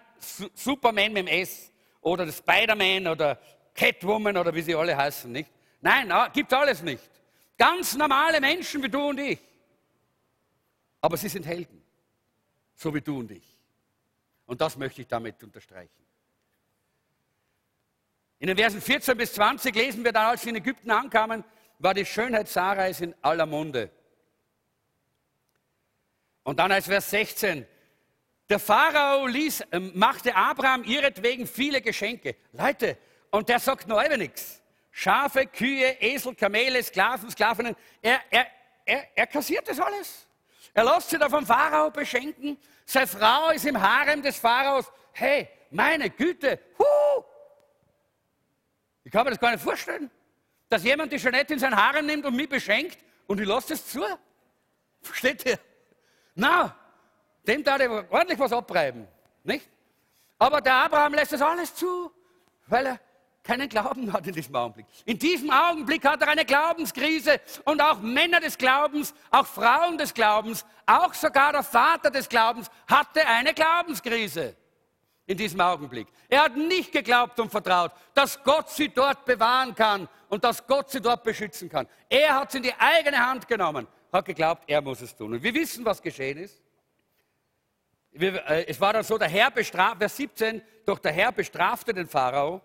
[0.54, 3.38] Superman mit dem S oder Spider-Man oder
[3.74, 5.50] Catwoman oder wie sie alle heißen, nicht?
[5.80, 7.10] Nein, gibt es alles nicht.
[7.58, 9.40] Ganz normale Menschen wie du und ich.
[11.00, 11.82] Aber sie sind Helden,
[12.74, 13.58] so wie du und ich.
[14.46, 16.04] Und das möchte ich damit unterstreichen.
[18.38, 21.44] In den Versen 14 bis 20 lesen wir dann, als sie in Ägypten ankamen,
[21.78, 23.90] war die Schönheit Sarais in aller Munde.
[26.42, 27.66] Und dann als Vers 16.
[28.48, 32.36] Der Pharao ließ, ähm, machte Abraham ihretwegen viele Geschenke.
[32.52, 32.98] Leute,
[33.34, 34.62] und der sagt noch immer nichts.
[34.92, 37.74] Schafe, Kühe, Esel, Kamele, Sklaven, Sklavinnen.
[38.00, 38.46] Er, er,
[38.84, 40.28] er, er kassiert das alles.
[40.72, 42.56] Er lässt sich da vom Pharao beschenken.
[42.86, 44.84] Seine Frau ist im Harem des Pharaos.
[45.10, 47.24] Hey, meine Güte, huh!
[49.02, 50.08] Ich kann mir das gar nicht vorstellen,
[50.68, 53.84] dass jemand die Jeanette in sein Harem nimmt und mich beschenkt und ich lasse das
[53.84, 54.04] zu.
[55.00, 55.58] Versteht ihr?
[56.36, 56.78] Na,
[57.48, 59.08] dem darf ich ordentlich was abreiben.
[59.42, 59.68] Nicht?
[60.38, 62.12] Aber der Abraham lässt das alles zu,
[62.68, 63.00] weil er
[63.44, 64.86] keinen Glauben hat in diesem Augenblick.
[65.04, 70.14] In diesem Augenblick hat er eine Glaubenskrise und auch Männer des Glaubens, auch Frauen des
[70.14, 74.56] Glaubens, auch sogar der Vater des Glaubens hatte eine Glaubenskrise
[75.26, 76.08] in diesem Augenblick.
[76.28, 80.90] Er hat nicht geglaubt und vertraut, dass Gott sie dort bewahren kann und dass Gott
[80.90, 81.86] sie dort beschützen kann.
[82.08, 85.34] Er hat es in die eigene Hand genommen, hat geglaubt, er muss es tun.
[85.34, 86.62] Und wir wissen, was geschehen ist.
[88.14, 92.06] Äh, es war dann so, der Herr bestrafte, Vers 17, doch der Herr bestrafte den
[92.06, 92.62] Pharao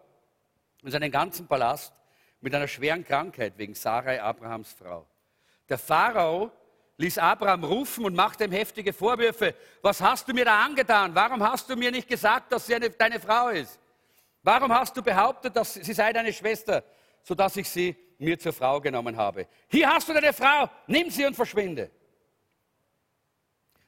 [0.83, 1.93] und seinen ganzen Palast
[2.41, 5.05] mit einer schweren Krankheit wegen Sarai, Abrahams Frau.
[5.67, 6.51] Der Pharao
[6.97, 9.55] ließ Abraham rufen und machte ihm heftige Vorwürfe.
[9.81, 11.13] Was hast du mir da angetan?
[11.15, 13.79] Warum hast du mir nicht gesagt, dass sie eine, deine Frau ist?
[14.43, 16.83] Warum hast du behauptet, dass sie sei deine Schwester,
[17.23, 19.47] sodass ich sie mir zur Frau genommen habe?
[19.67, 21.89] Hier hast du deine Frau, nimm sie und verschwinde.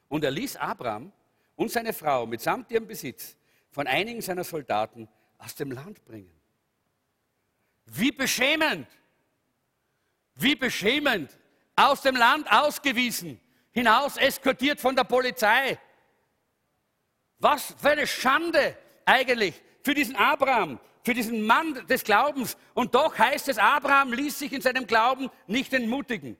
[0.08, 1.12] Und er ließ Abraham
[1.56, 3.36] und seine Frau mitsamt ihrem Besitz
[3.70, 6.41] von einigen seiner Soldaten aus dem Land bringen.
[7.94, 8.88] Wie beschämend!
[10.34, 11.38] Wie beschämend!
[11.76, 15.78] Aus dem Land ausgewiesen, hinaus eskortiert von der Polizei.
[17.38, 22.56] Was für eine Schande eigentlich für diesen Abraham, für diesen Mann des Glaubens.
[22.74, 26.38] Und doch heißt es, Abraham ließ sich in seinem Glauben nicht entmutigen,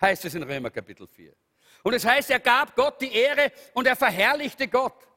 [0.00, 1.34] heißt es in Römer Kapitel 4.
[1.82, 5.08] Und es heißt, er gab Gott die Ehre und er verherrlichte Gott.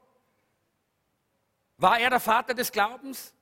[1.76, 3.32] War er der Vater des Glaubens?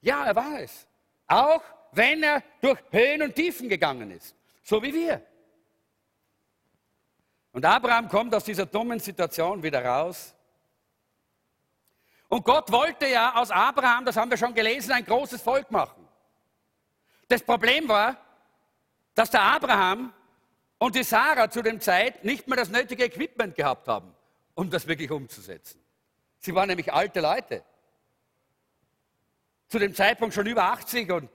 [0.00, 0.86] Ja, er war es.
[1.32, 4.36] Auch wenn er durch Höhen und Tiefen gegangen ist.
[4.62, 5.22] So wie wir.
[7.52, 10.34] Und Abraham kommt aus dieser dummen Situation wieder raus.
[12.28, 16.06] Und Gott wollte ja aus Abraham, das haben wir schon gelesen, ein großes Volk machen.
[17.28, 18.16] Das Problem war,
[19.14, 20.12] dass der Abraham
[20.76, 24.14] und die Sarah zu dem Zeit nicht mehr das nötige Equipment gehabt haben,
[24.54, 25.82] um das wirklich umzusetzen.
[26.40, 27.64] Sie waren nämlich alte Leute
[29.72, 31.30] zu dem Zeitpunkt schon über 80 und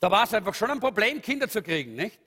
[0.00, 2.18] da war es einfach schon ein Problem, Kinder zu kriegen, nicht?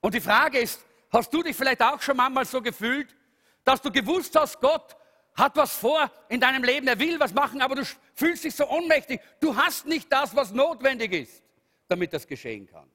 [0.00, 3.14] Und die Frage ist, hast du dich vielleicht auch schon manchmal so gefühlt,
[3.62, 4.96] dass du gewusst hast, Gott
[5.36, 8.68] hat was vor in deinem Leben, er will was machen, aber du fühlst dich so
[8.68, 9.20] ohnmächtig.
[9.38, 11.44] Du hast nicht das, was notwendig ist,
[11.86, 12.90] damit das geschehen kann.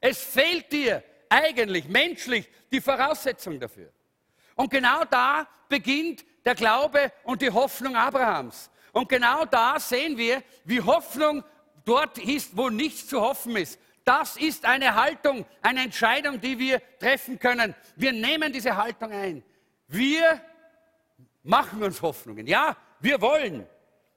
[0.00, 3.92] Es fehlt dir eigentlich menschlich die Voraussetzung dafür.
[4.56, 8.70] Und genau da beginnt der Glaube und die Hoffnung Abrahams.
[8.94, 11.44] Und genau da sehen wir, wie Hoffnung
[11.84, 13.78] dort ist, wo nichts zu hoffen ist.
[14.04, 17.74] Das ist eine Haltung, eine Entscheidung, die wir treffen können.
[17.96, 19.42] Wir nehmen diese Haltung ein.
[19.88, 20.40] Wir
[21.42, 22.46] machen uns Hoffnungen.
[22.46, 23.66] Ja, wir wollen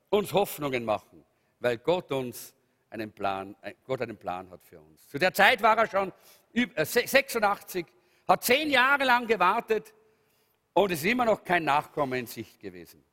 [0.09, 1.25] uns Hoffnungen machen,
[1.59, 2.53] weil Gott uns
[2.91, 5.07] einen Plan, äh, Gott einen Plan hat für uns.
[5.09, 6.13] Zu der Zeit war er schon
[6.53, 7.91] 86, äh,
[8.27, 9.93] hat zehn Jahre lang gewartet
[10.73, 13.03] und es ist immer noch kein Nachkommen in Sicht gewesen.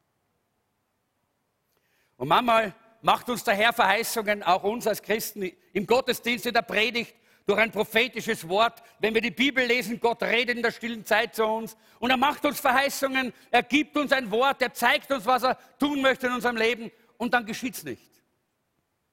[2.17, 6.63] Und manchmal macht uns der Herr Verheißungen, auch uns als Christen, im Gottesdienst, in der
[6.63, 7.15] Predigt,
[7.47, 8.83] durch ein prophetisches Wort.
[8.99, 12.17] Wenn wir die Bibel lesen, Gott redet in der stillen Zeit zu uns und er
[12.17, 16.27] macht uns Verheißungen, er gibt uns ein Wort, er zeigt uns, was er tun möchte
[16.29, 18.11] in unserem Leben und dann geschieht es nicht.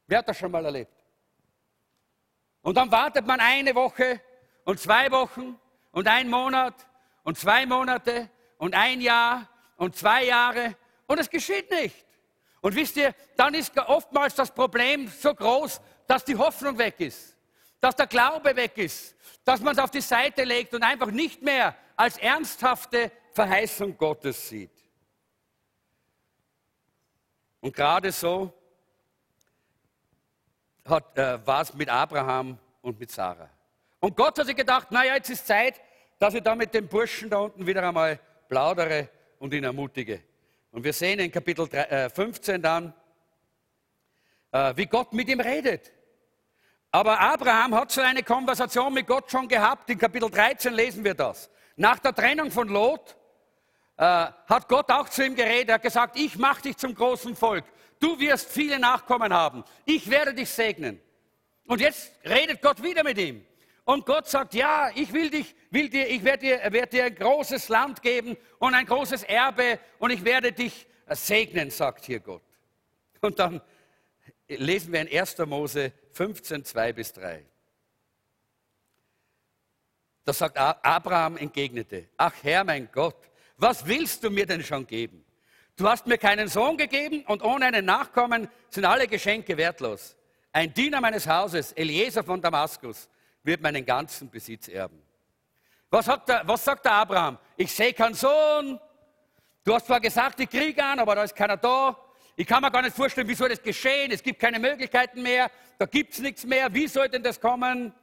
[0.07, 0.93] Wer hat das schon mal erlebt?
[2.61, 4.21] Und dann wartet man eine Woche
[4.63, 5.59] und zwei Wochen
[5.91, 6.75] und ein Monat
[7.23, 10.75] und zwei Monate und ein Jahr und zwei Jahre
[11.07, 12.05] und es geschieht nicht.
[12.61, 17.35] Und wisst ihr, dann ist oftmals das Problem so groß, dass die Hoffnung weg ist,
[17.79, 21.41] dass der Glaube weg ist, dass man es auf die Seite legt und einfach nicht
[21.41, 24.71] mehr als ernsthafte Verheißung Gottes sieht.
[27.61, 28.53] Und gerade so
[30.85, 33.49] äh, war es mit Abraham und mit Sarah.
[33.99, 35.79] Und Gott hat sich gedacht, naja, jetzt ist Zeit,
[36.19, 38.19] dass ich da mit dem Burschen da unten wieder einmal
[38.49, 40.23] plaudere und ihn ermutige.
[40.71, 42.93] Und wir sehen in Kapitel 15 äh, dann,
[44.51, 45.91] äh, wie Gott mit ihm redet.
[46.91, 49.89] Aber Abraham hat so eine Konversation mit Gott schon gehabt.
[49.89, 51.49] In Kapitel 13 lesen wir das.
[51.75, 53.15] Nach der Trennung von Lot
[53.97, 55.69] äh, hat Gott auch zu ihm geredet.
[55.69, 57.65] Er hat gesagt, ich mache dich zum großen Volk.
[57.99, 59.63] Du wirst viele Nachkommen haben.
[59.85, 61.01] Ich werde dich segnen.
[61.65, 63.45] Und jetzt redet Gott wieder mit ihm.
[63.91, 67.13] Und Gott sagt, ja, ich will dich, will dir, ich werde dir, werd dir ein
[67.13, 72.41] großes Land geben und ein großes Erbe und ich werde dich segnen, sagt hier Gott.
[73.19, 73.59] Und dann
[74.47, 75.39] lesen wir in 1.
[75.39, 77.45] Mose 15, 2 bis 3.
[80.23, 85.25] Da sagt Abraham entgegnete, ach Herr mein Gott, was willst du mir denn schon geben?
[85.75, 90.15] Du hast mir keinen Sohn gegeben und ohne einen Nachkommen sind alle Geschenke wertlos.
[90.53, 93.09] Ein Diener meines Hauses, Eliezer von Damaskus,
[93.43, 95.01] wird meinen ganzen Besitz erben.
[95.89, 97.37] Was, der, was sagt der Abraham?
[97.57, 98.79] Ich sehe keinen Sohn,
[99.63, 101.95] Du hast zwar gesagt, ich kriege an, aber da ist keiner da.
[102.35, 104.11] Ich kann mir gar nicht vorstellen, wie soll das geschehen?
[104.11, 106.73] Es gibt keine Möglichkeiten mehr, da gibt es nichts mehr.
[106.73, 107.93] Wie soll denn das kommen?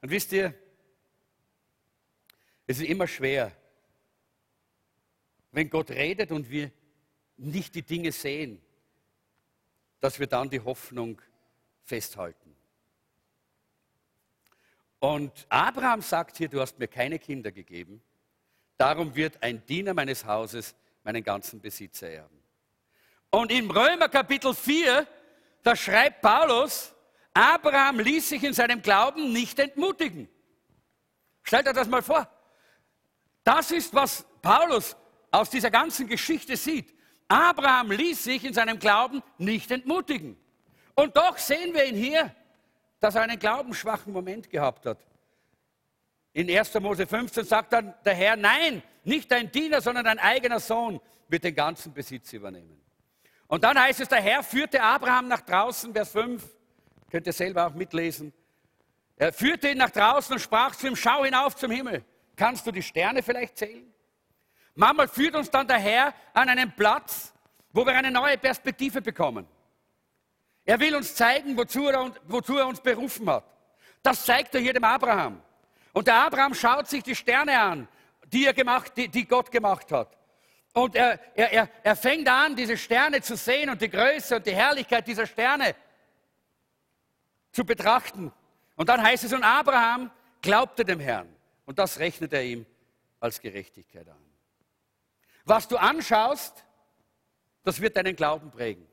[0.00, 0.54] Und wisst ihr,
[2.68, 3.50] es ist immer schwer,
[5.50, 6.70] wenn Gott redet und wir
[7.36, 8.62] nicht die Dinge sehen,
[10.00, 11.20] dass wir dann die Hoffnung
[11.82, 12.45] festhalten.
[14.98, 18.02] Und Abraham sagt hier, du hast mir keine Kinder gegeben,
[18.76, 22.42] darum wird ein Diener meines Hauses meinen ganzen Besitz erben.
[23.30, 25.06] Und im Römer Kapitel 4,
[25.62, 26.94] da schreibt Paulus,
[27.34, 30.28] Abraham ließ sich in seinem Glauben nicht entmutigen.
[31.42, 32.28] Stellt euch das mal vor.
[33.44, 34.96] Das ist, was Paulus
[35.30, 36.94] aus dieser ganzen Geschichte sieht.
[37.28, 40.36] Abraham ließ sich in seinem Glauben nicht entmutigen.
[40.94, 42.34] Und doch sehen wir ihn hier,
[43.00, 44.98] dass er einen glaubensschwachen Moment gehabt hat.
[46.32, 46.74] In 1.
[46.80, 51.44] Mose 15 sagt dann der Herr, nein, nicht dein Diener, sondern dein eigener Sohn wird
[51.44, 52.80] den ganzen Besitz übernehmen.
[53.46, 56.44] Und dann heißt es, der Herr führte Abraham nach draußen, Vers 5,
[57.10, 58.32] könnt ihr selber auch mitlesen.
[59.16, 62.04] Er führte ihn nach draußen und sprach zu ihm, schau hinauf zum Himmel.
[62.34, 63.92] Kannst du die Sterne vielleicht zählen?
[64.74, 67.32] Manchmal führt uns dann der Herr an einen Platz,
[67.72, 69.46] wo wir eine neue Perspektive bekommen.
[70.66, 73.44] Er will uns zeigen, wozu er, wozu er uns berufen hat.
[74.02, 75.40] Das zeigt er hier dem Abraham.
[75.92, 77.88] Und der Abraham schaut sich die Sterne an,
[78.26, 80.16] die, er gemacht, die, die Gott gemacht hat.
[80.74, 84.54] Und er, er, er fängt an, diese Sterne zu sehen und die Größe und die
[84.54, 85.74] Herrlichkeit dieser Sterne
[87.52, 88.32] zu betrachten.
[88.74, 90.10] Und dann heißt es, und Abraham
[90.42, 91.34] glaubte dem Herrn.
[91.64, 92.66] Und das rechnet er ihm
[93.20, 94.18] als Gerechtigkeit an.
[95.44, 96.64] Was du anschaust,
[97.62, 98.86] das wird deinen Glauben prägen.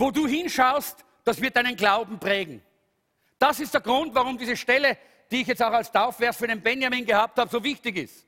[0.00, 2.62] Wo du hinschaust, das wird deinen Glauben prägen.
[3.38, 4.96] Das ist der Grund, warum diese Stelle,
[5.30, 8.26] die ich jetzt auch als Taufvers für den Benjamin gehabt habe, so wichtig ist.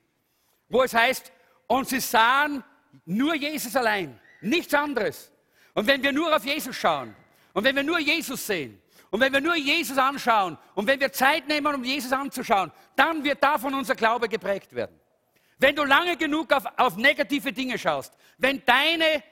[0.68, 1.32] Wo es heißt,
[1.68, 2.62] und sie sahen
[3.06, 5.32] nur Jesus allein, nichts anderes.
[5.72, 7.16] Und wenn wir nur auf Jesus schauen
[7.54, 11.10] und wenn wir nur Jesus sehen und wenn wir nur Jesus anschauen und wenn wir
[11.10, 15.00] Zeit nehmen, um Jesus anzuschauen, dann wird davon unser Glaube geprägt werden.
[15.58, 19.22] Wenn du lange genug auf, auf negative Dinge schaust, wenn, deine,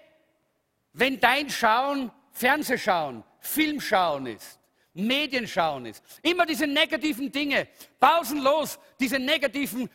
[0.95, 4.59] wenn dein Schauen Fernsehschauen, Filmschauen ist,
[4.95, 9.89] Medienschauen ist, immer diese negativen Dinge, pausenlos diese negativen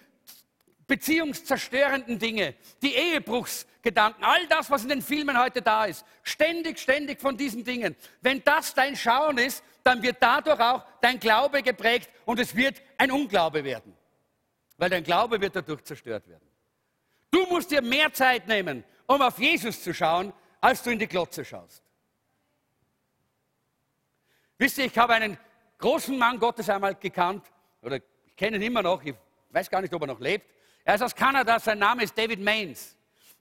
[0.88, 7.20] beziehungszerstörenden Dinge, die Ehebruchsgedanken, all das, was in den Filmen heute da ist, ständig, ständig
[7.20, 7.96] von diesen Dingen.
[8.22, 12.82] Wenn das dein Schauen ist, dann wird dadurch auch dein Glaube geprägt und es wird
[12.98, 13.96] ein Unglaube werden
[14.78, 16.48] weil dein Glaube wird dadurch zerstört werden.
[17.32, 21.08] Du musst dir mehr Zeit nehmen, um auf Jesus zu schauen, als du in die
[21.08, 21.84] Glotze schaust.
[24.58, 25.38] Wisst ihr, ich habe einen
[25.78, 27.46] großen Mann Gottes einmal gekannt,
[27.82, 29.14] oder ich kenne ihn immer noch, ich
[29.52, 30.46] weiß gar nicht, ob er noch lebt.
[30.84, 32.96] Er ist aus Kanada, sein Name ist David Maines.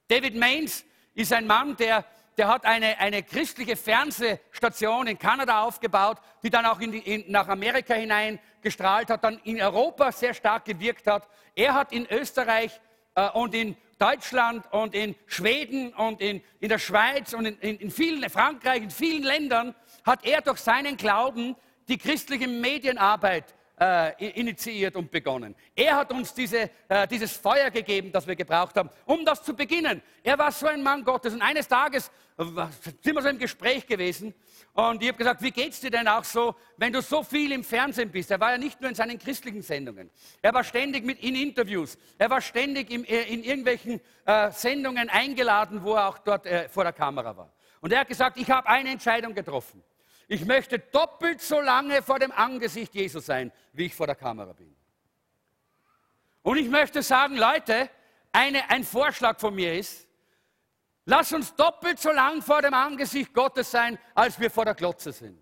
[0.08, 2.04] David Maines ist ein Mann, der
[2.36, 7.30] der hat eine, eine christliche Fernsehstation in Kanada aufgebaut, die dann auch in die, in,
[7.30, 11.28] nach Amerika hinein gestrahlt hat, dann in Europa sehr stark gewirkt hat.
[11.54, 12.80] Er hat in Österreich
[13.14, 17.76] äh, und in Deutschland und in Schweden und in, in der Schweiz und in, in,
[17.78, 21.56] in vielen, Frankreich, in vielen Ländern, hat er durch seinen Glauben
[21.88, 25.54] die christliche Medienarbeit äh, initiiert und begonnen.
[25.74, 29.54] Er hat uns diese, äh, dieses Feuer gegeben, das wir gebraucht haben, um das zu
[29.54, 30.00] beginnen.
[30.22, 31.34] Er war so ein Mann Gottes.
[31.34, 32.44] Und eines Tages äh,
[33.02, 34.32] sind wir so im Gespräch gewesen
[34.74, 37.52] und ich habe gesagt, wie geht es dir denn auch so, wenn du so viel
[37.52, 38.32] im Fernsehen bist?
[38.32, 40.10] Er war ja nicht nur in seinen christlichen Sendungen.
[40.42, 41.96] Er war ständig mit in Interviews.
[42.18, 46.68] Er war ständig im, äh, in irgendwelchen äh, Sendungen eingeladen, wo er auch dort äh,
[46.68, 47.52] vor der Kamera war.
[47.80, 49.80] Und er hat gesagt, ich habe eine Entscheidung getroffen.
[50.28, 54.52] Ich möchte doppelt so lange vor dem Angesicht Jesus sein, wie ich vor der Kamera
[54.52, 54.74] bin.
[56.42, 57.90] Und ich möchte sagen, Leute,
[58.32, 60.06] eine, ein Vorschlag von mir ist,
[61.04, 65.12] lass uns doppelt so lang vor dem Angesicht Gottes sein, als wir vor der Glotze
[65.12, 65.40] sind.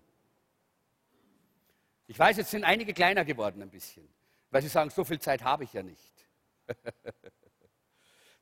[2.07, 4.07] Ich weiß, jetzt sind einige kleiner geworden ein bisschen,
[4.51, 6.27] weil sie sagen, so viel Zeit habe ich ja nicht.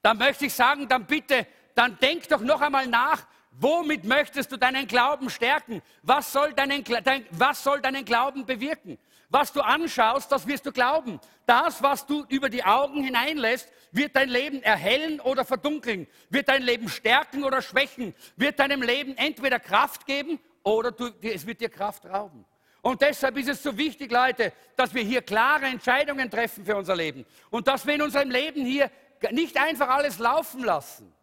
[0.01, 3.25] dann möchte ich sagen, dann bitte, dann denk doch noch einmal nach,
[3.61, 5.83] Womit möchtest du deinen Glauben stärken?
[6.01, 8.97] Was soll deinen, dein, was soll deinen Glauben bewirken?
[9.29, 11.19] Was du anschaust, das wirst du glauben.
[11.45, 16.63] Das, was du über die Augen hineinlässt, wird dein Leben erhellen oder verdunkeln, wird dein
[16.63, 21.69] Leben stärken oder schwächen, wird deinem Leben entweder Kraft geben oder du, es wird dir
[21.69, 22.43] Kraft rauben.
[22.81, 26.95] Und deshalb ist es so wichtig, Leute, dass wir hier klare Entscheidungen treffen für unser
[26.95, 28.89] Leben und dass wir in unserem Leben hier
[29.29, 31.13] nicht einfach alles laufen lassen.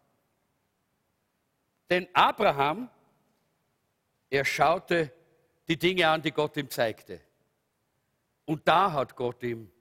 [1.89, 2.89] Denn Abraham,
[4.29, 5.11] er schaute
[5.67, 7.19] die Dinge an, die Gott ihm zeigte.
[8.45, 9.71] Und da hat Gott ihm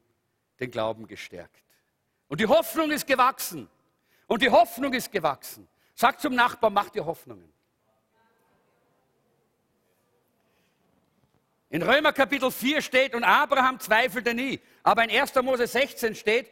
[0.61, 1.63] den Glauben gestärkt.
[2.29, 3.69] Und die Hoffnung ist gewachsen.
[4.27, 5.69] Und die Hoffnung ist gewachsen.
[5.95, 7.53] Sag zum Nachbarn, mach dir Hoffnungen.
[11.71, 14.61] In Römer Kapitel 4 steht, und Abraham zweifelte nie.
[14.83, 15.35] Aber in 1.
[15.43, 16.51] Mose 16 steht,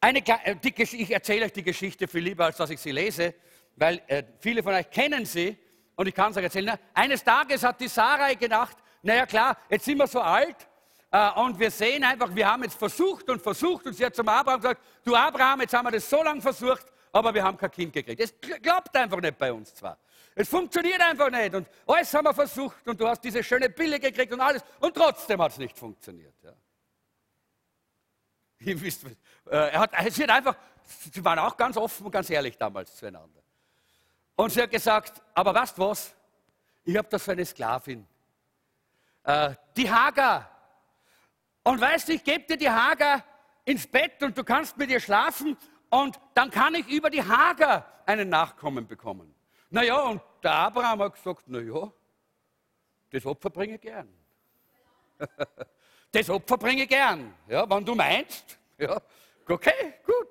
[0.00, 3.34] eine, ich erzähle euch die Geschichte viel lieber, als dass ich sie lese,
[3.76, 5.56] weil äh, viele von euch kennen sie
[5.96, 6.78] und ich kann es euch erzählen.
[6.94, 10.68] Eines Tages hat die Sarai gedacht, naja klar, jetzt sind wir so alt
[11.10, 14.28] äh, und wir sehen einfach, wir haben jetzt versucht und versucht und sie hat zum
[14.28, 17.70] Abraham gesagt, du Abraham, jetzt haben wir das so lange versucht, aber wir haben kein
[17.70, 18.20] Kind gekriegt.
[18.20, 19.98] Es klappt einfach nicht bei uns zwar.
[20.34, 21.54] Es funktioniert einfach nicht.
[21.54, 24.62] Und alles haben wir versucht und du hast diese schöne Pille gekriegt und alles.
[24.80, 26.34] Und trotzdem hat es nicht funktioniert.
[26.42, 26.52] Ja.
[28.60, 29.10] Ihr wisst, äh,
[29.50, 30.56] er hat, sie hat einfach,
[31.12, 33.41] sie waren auch ganz offen und ganz ehrlich damals zueinander.
[34.36, 36.14] Und sie hat gesagt, aber weißt was?
[36.84, 38.06] Ich habe da so eine Sklavin.
[39.24, 40.50] Äh, die Hagar.
[41.62, 43.22] Und weißt du, ich gebe dir die Hagar
[43.64, 45.56] ins Bett und du kannst mit ihr schlafen
[45.90, 49.32] und dann kann ich über die Hager einen Nachkommen bekommen.
[49.70, 51.92] Naja, und der Abraham hat gesagt, naja,
[53.10, 54.08] das Opfer bringe ich gern.
[56.12, 57.34] das Opfer bringe ich gern.
[57.46, 59.00] Ja, wenn du meinst, ja,
[59.48, 60.28] okay, gut.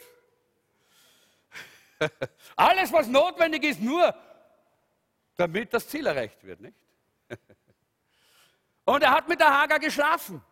[2.55, 4.13] Alles, was notwendig ist, nur
[5.35, 6.75] damit das Ziel erreicht wird, nicht?
[8.85, 10.43] Und er hat mit der Hager geschlafen.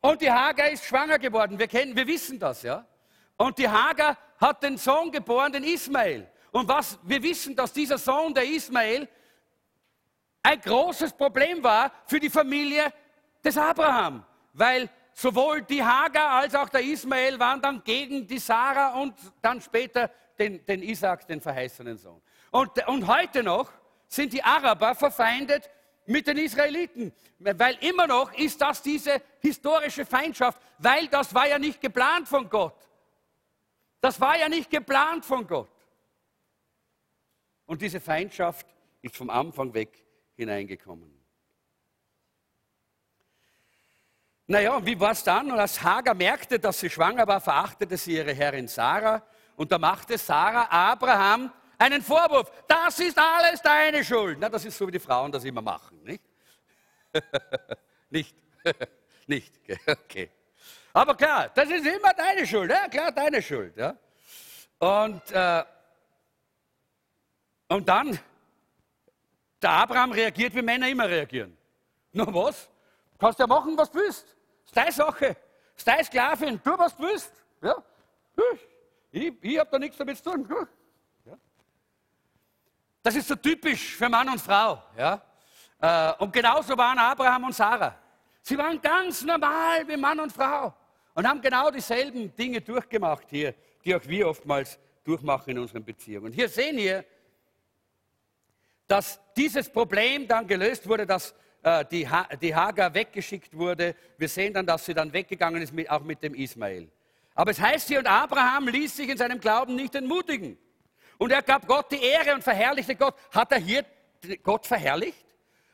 [0.00, 1.58] Und die Hager ist schwanger geworden.
[1.58, 2.86] Wir, kennen, wir wissen das, ja.
[3.36, 6.30] Und die Hagar hat den Sohn geboren, den Ismael.
[6.52, 9.08] Und was, wir wissen, dass dieser Sohn, der Ismael,
[10.42, 12.92] ein großes Problem war für die Familie
[13.44, 19.00] des Abraham, weil sowohl die Hagar als auch der Ismael waren dann gegen die Sarah
[19.00, 22.20] und dann später den, den Isaac, den verheißenen Sohn.
[22.50, 23.72] Und, und heute noch
[24.06, 25.70] sind die Araber verfeindet
[26.04, 31.58] mit den Israeliten, weil immer noch ist das diese historische Feindschaft, weil das war ja
[31.58, 32.76] nicht geplant von Gott.
[34.02, 35.70] Das war ja nicht geplant von Gott.
[37.64, 38.66] Und diese Feindschaft
[39.00, 40.04] ist vom Anfang weg
[40.36, 41.15] hineingekommen.
[44.48, 45.50] Naja, und wie war es dann?
[45.50, 49.22] Und als Hagar merkte, dass sie schwanger war, verachtete sie ihre Herrin Sarah.
[49.56, 52.50] Und da machte Sarah Abraham einen Vorwurf.
[52.68, 54.38] Das ist alles deine Schuld.
[54.40, 56.22] Na, das ist so, wie die Frauen das immer machen, nicht?
[58.10, 58.36] nicht?
[59.26, 59.52] nicht,
[59.86, 60.30] okay.
[60.92, 63.76] Aber klar, das ist immer deine Schuld, ja, klar, deine Schuld.
[63.76, 63.96] Ja.
[64.78, 65.64] Und, äh,
[67.68, 68.18] und dann,
[69.60, 71.56] der Abraham reagiert, wie Männer immer reagieren.
[72.12, 72.68] Na was?
[73.18, 74.35] Kannst ja machen, was du willst.
[74.76, 75.36] Ist deine Sache.
[75.74, 76.62] Ist deine Sklavin.
[76.62, 77.32] Tu, was du willst.
[77.62, 77.82] Ja?
[79.10, 80.46] Ich, ich habe da nichts damit zu tun.
[81.24, 81.38] Ja?
[83.02, 84.82] Das ist so typisch für Mann und Frau.
[84.98, 85.22] Ja?
[85.80, 87.96] Äh, und genauso waren Abraham und Sarah.
[88.42, 90.74] Sie waren ganz normal wie Mann und Frau
[91.14, 96.26] und haben genau dieselben Dinge durchgemacht hier, die auch wir oftmals durchmachen in unseren Beziehungen.
[96.26, 97.02] Und hier sehen wir,
[98.86, 103.94] dass dieses Problem dann gelöst wurde, dass äh, die, ha die Hagar weggeschickt wurde.
[104.18, 106.88] Wir sehen dann, dass sie dann weggegangen ist, mit, auch mit dem Ismael.
[107.34, 110.58] Aber es heißt hier, und Abraham ließ sich in seinem Glauben nicht entmutigen.
[111.18, 113.14] Und er gab Gott die Ehre und verherrlichte Gott.
[113.30, 113.84] Hat er hier
[114.42, 115.24] Gott verherrlicht?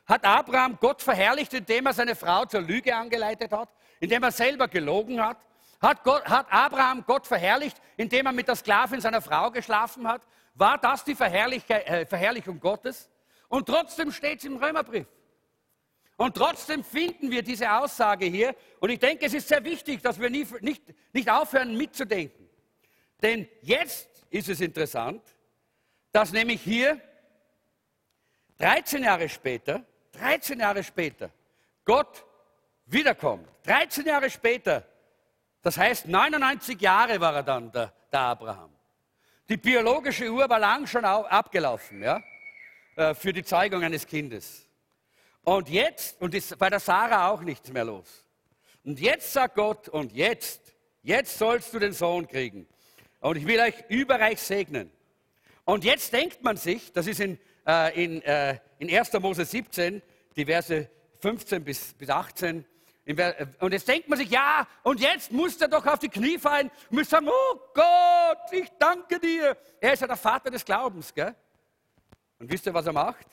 [0.05, 3.69] Hat Abraham Gott verherrlicht, indem er seine Frau zur Lüge angeleitet hat?
[4.03, 5.37] indem er selber gelogen hat?
[5.81, 10.21] Hat, Gott, hat Abraham Gott verherrlicht, indem er mit der Sklavin seiner Frau geschlafen hat?
[10.55, 13.09] War das die äh, Verherrlichung Gottes?
[13.47, 15.07] Und trotzdem steht es im Römerbrief.
[16.23, 18.55] Und trotzdem finden wir diese Aussage hier.
[18.79, 22.49] Und ich denke, es ist sehr wichtig, dass wir nie, nicht, nicht aufhören mitzudenken.
[23.21, 25.21] Denn jetzt ist es interessant,
[26.13, 27.01] dass nämlich hier
[28.57, 31.29] 13 Jahre später, 13 Jahre später,
[31.83, 32.25] Gott
[32.85, 33.49] wiederkommt.
[33.65, 34.87] 13 Jahre später,
[35.61, 38.73] das heißt 99 Jahre war er dann, der, der Abraham.
[39.49, 42.23] Die biologische Uhr war lang schon abgelaufen, ja,
[42.95, 44.69] äh, für die Zeugung eines Kindes.
[45.43, 48.25] Und jetzt, und ist bei der Sarah auch nichts mehr los.
[48.83, 52.67] Und jetzt sagt Gott, und jetzt, jetzt sollst du den Sohn kriegen.
[53.19, 54.91] Und ich will euch überreich segnen.
[55.65, 59.13] Und jetzt denkt man sich, das ist in, äh, in, äh, in 1.
[59.13, 60.01] Mose 17,
[60.35, 60.89] die Verse
[61.19, 62.65] 15 bis, bis 18,
[63.05, 66.71] und jetzt denkt man sich, ja, und jetzt muss er doch auf die Knie fallen,
[66.89, 69.57] muss sagen, oh Gott, ich danke dir.
[69.81, 71.35] Er ist ja der Vater des Glaubens, gell?
[72.39, 73.27] Und wisst ihr, was er macht?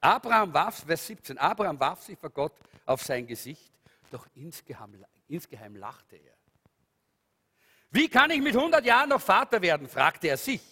[0.00, 2.54] Abraham warf, Vers 17, Abraham warf sich vor Gott
[2.86, 3.72] auf sein Gesicht,
[4.10, 6.34] doch insgeheim, insgeheim lachte er.
[7.90, 10.62] Wie kann ich mit 100 Jahren noch Vater werden, fragte er sich.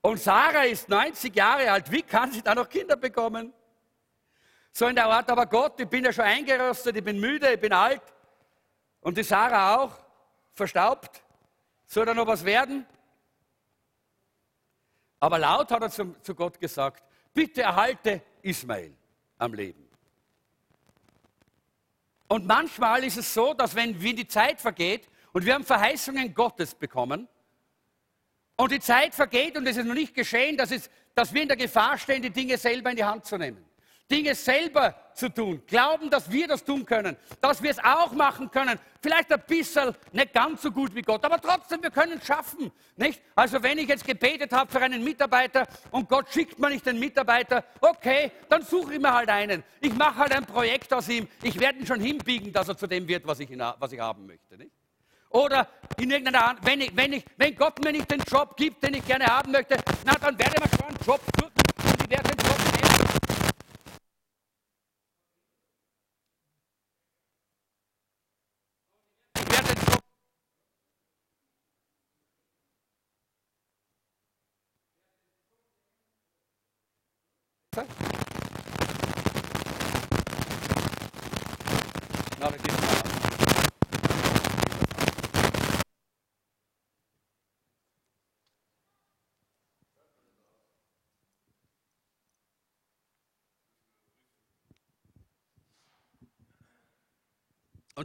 [0.00, 3.52] Und Sarah ist 90 Jahre alt, wie kann sie da noch Kinder bekommen?
[4.72, 7.60] So in der Art, aber Gott, ich bin ja schon eingerostet, ich bin müde, ich
[7.60, 8.02] bin alt.
[9.00, 9.96] Und die Sarah auch.
[10.54, 11.22] verstaubt.
[11.86, 12.86] Soll da noch was werden?
[15.20, 17.02] Aber laut hat er zu, zu Gott gesagt,
[17.34, 18.94] bitte erhalte Ismael
[19.38, 19.88] am Leben.
[22.28, 26.74] Und manchmal ist es so, dass wenn die Zeit vergeht und wir haben Verheißungen Gottes
[26.74, 27.28] bekommen
[28.56, 31.48] und die Zeit vergeht und es ist noch nicht geschehen, dass, es, dass wir in
[31.48, 33.62] der Gefahr stehen, die Dinge selber in die Hand zu nehmen.
[34.12, 38.50] Dinge selber zu tun, glauben, dass wir das tun können, dass wir es auch machen
[38.50, 38.78] können.
[39.00, 42.70] Vielleicht ein bisschen, nicht ganz so gut wie Gott, aber trotzdem, wir können es schaffen.
[42.96, 43.22] Nicht?
[43.34, 46.98] Also wenn ich jetzt gebetet habe für einen Mitarbeiter und Gott schickt mir nicht den
[46.98, 49.62] Mitarbeiter, okay, dann suche ich mir halt einen.
[49.80, 51.26] Ich mache halt ein Projekt aus ihm.
[51.42, 53.48] Ich werde ihn schon hinbiegen, dass er zu dem wird, was ich,
[53.78, 54.56] was ich haben möchte.
[54.56, 54.72] Nicht?
[55.30, 55.66] Oder
[55.98, 58.94] in irgendeiner Art, wenn, ich, wenn, ich, wenn Gott mir nicht den Job gibt, den
[58.94, 61.52] ich gerne haben möchte, na dann werde ich mir schon einen Job suchen
[61.84, 62.61] und ich werde den Job
[77.74, 77.86] Und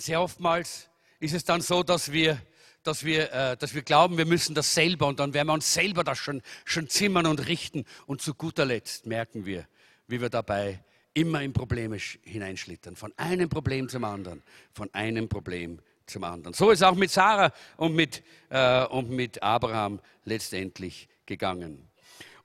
[0.03, 0.89] sehr oftmals
[1.19, 2.41] ist es dann so, dass wir,
[2.87, 5.73] dass wir, äh, dass wir glauben, wir müssen das selber und dann werden wir uns
[5.73, 7.85] selber das schon, schon zimmern und richten.
[8.05, 9.67] Und zu guter Letzt merken wir,
[10.07, 10.83] wie wir dabei
[11.13, 12.95] immer in Probleme hineinschlittern.
[12.95, 16.53] Von einem Problem zum anderen, von einem Problem zum anderen.
[16.53, 21.89] So ist auch mit Sarah und mit, äh, und mit Abraham letztendlich gegangen.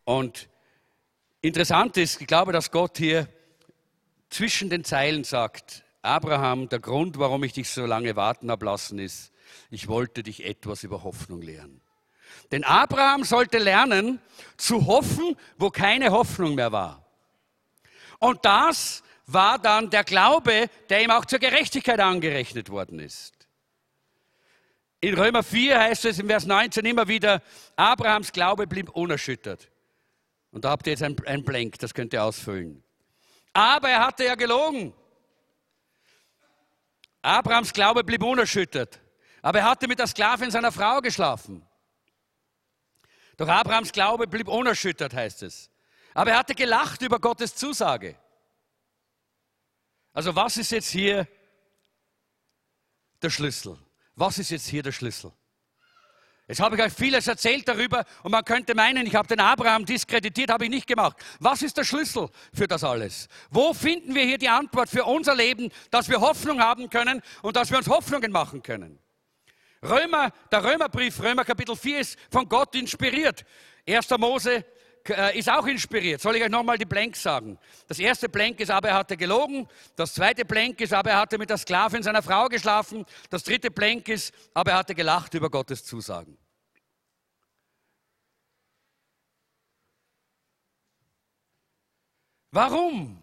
[0.05, 0.49] Und
[1.40, 3.28] interessant ist, ich glaube, dass Gott hier
[4.30, 8.99] zwischen den Zeilen sagt, Abraham, der Grund, warum ich dich so lange warten habe lassen,
[8.99, 9.32] ist,
[9.70, 11.80] ich wollte dich etwas über Hoffnung lehren.
[12.50, 14.20] Denn Abraham sollte lernen
[14.57, 17.05] zu hoffen, wo keine Hoffnung mehr war.
[18.18, 23.42] Und das war dann der Glaube, der ihm auch zur Gerechtigkeit angerechnet worden ist.
[25.00, 27.42] In Römer 4 heißt es im Vers 19 immer wieder,
[27.74, 29.68] Abrahams Glaube blieb unerschüttert.
[30.53, 32.84] Und da habt ihr jetzt ein, ein Blank, das könnt ihr ausfüllen.
[33.53, 34.94] Aber er hatte ja gelogen.
[37.22, 39.00] Abrahams Glaube blieb unerschüttert,
[39.43, 41.66] aber er hatte mit der Sklavin seiner Frau geschlafen.
[43.36, 45.68] Doch Abrahams Glaube blieb unerschüttert, heißt es.
[46.14, 48.16] Aber er hatte gelacht über Gottes Zusage.
[50.12, 51.26] Also was ist jetzt hier
[53.20, 53.78] der Schlüssel?
[54.14, 55.32] Was ist jetzt hier der Schlüssel?
[56.47, 59.86] Jetzt habe ich euch vieles erzählt darüber und man könnte meinen, ich habe den Abraham
[59.86, 61.16] diskreditiert, habe ich nicht gemacht.
[61.40, 63.28] Was ist der Schlüssel für das alles?
[63.51, 67.57] Wo finden wir hier die Antwort für unser Leben, dass wir Hoffnung haben können und
[67.57, 69.01] dass wir uns Hoffnungen machen können?
[69.83, 73.45] Römer, der Römerbrief, Römer Kapitel 4 ist von Gott inspiriert.
[73.87, 74.11] 1.
[74.11, 74.64] Mose
[75.09, 76.20] äh, ist auch inspiriert.
[76.20, 77.59] Soll ich euch nochmal die Blanks sagen?
[77.89, 79.68] Das erste Blank ist, aber er hatte gelogen.
[79.97, 83.05] Das zweite Blank ist, aber er hatte mit der Sklavin seiner Frau geschlafen.
[83.28, 86.39] Das dritte Blank ist, aber er hatte gelacht über Gottes Zusagen.
[92.53, 93.20] Warum?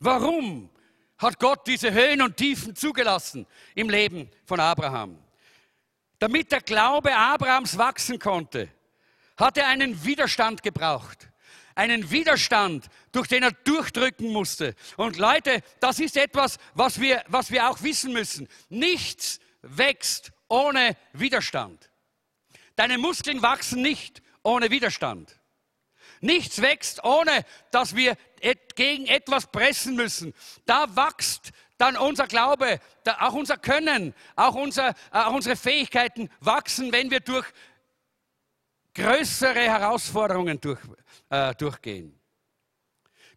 [0.00, 0.68] Warum
[1.16, 5.23] hat Gott diese Höhen und Tiefen zugelassen im Leben von Abraham?
[6.24, 8.70] Damit der Glaube Abrahams wachsen konnte,
[9.36, 11.28] hat er einen Widerstand gebraucht.
[11.74, 14.74] Einen Widerstand, durch den er durchdrücken musste.
[14.96, 18.48] Und Leute, das ist etwas, was wir, was wir auch wissen müssen.
[18.70, 21.90] Nichts wächst ohne Widerstand.
[22.74, 25.38] Deine Muskeln wachsen nicht ohne Widerstand.
[26.22, 28.16] Nichts wächst, ohne dass wir
[28.76, 30.32] gegen etwas pressen müssen.
[30.64, 32.80] Da wächst dann unser Glaube,
[33.18, 37.46] auch unser Können, auch, unser, auch unsere Fähigkeiten wachsen, wenn wir durch
[38.94, 40.80] größere Herausforderungen durch,
[41.30, 42.18] äh, durchgehen.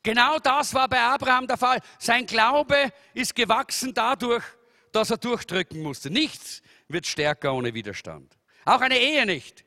[0.03, 1.79] Genau das war bei Abraham der Fall.
[1.99, 4.43] Sein Glaube ist gewachsen dadurch,
[4.91, 6.09] dass er durchdrücken musste.
[6.09, 8.37] Nichts wird stärker ohne Widerstand.
[8.65, 9.65] Auch eine Ehe nicht.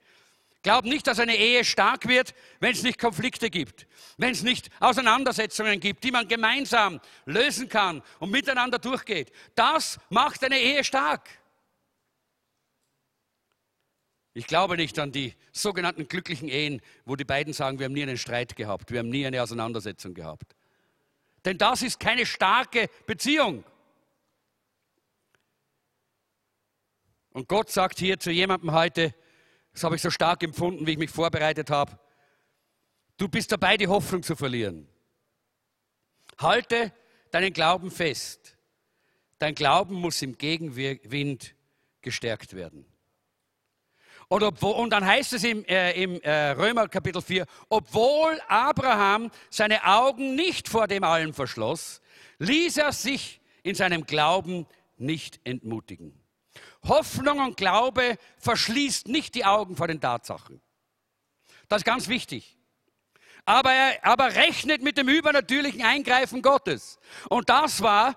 [0.62, 3.86] Glaub nicht, dass eine Ehe stark wird, wenn es nicht Konflikte gibt,
[4.18, 9.32] wenn es nicht Auseinandersetzungen gibt, die man gemeinsam lösen kann und miteinander durchgeht.
[9.54, 11.30] Das macht eine Ehe stark.
[14.34, 18.02] Ich glaube nicht an die sogenannten glücklichen Ehen, wo die beiden sagen, wir haben nie
[18.02, 20.54] einen Streit gehabt, wir haben nie eine Auseinandersetzung gehabt.
[21.44, 23.64] Denn das ist keine starke Beziehung.
[27.32, 29.14] Und Gott sagt hier zu jemandem heute,
[29.72, 31.98] das habe ich so stark empfunden, wie ich mich vorbereitet habe.
[33.16, 34.88] Du bist dabei, die Hoffnung zu verlieren.
[36.38, 36.92] Halte
[37.30, 38.56] deinen Glauben fest.
[39.38, 41.54] Dein Glauben muss im Gegenwind
[42.02, 42.84] gestärkt werden.
[44.28, 49.30] Und, obwohl, und dann heißt es im, äh, im äh, Römer Kapitel 4, obwohl Abraham
[49.50, 52.00] seine Augen nicht vor dem allen verschloss,
[52.38, 54.66] ließ er sich in seinem Glauben
[54.98, 56.19] nicht entmutigen.
[56.86, 60.60] Hoffnung und Glaube verschließt nicht die Augen vor den Tatsachen.
[61.68, 62.56] Das ist ganz wichtig.
[63.44, 66.98] Aber er aber rechnet mit dem übernatürlichen Eingreifen Gottes.
[67.28, 68.16] Und das war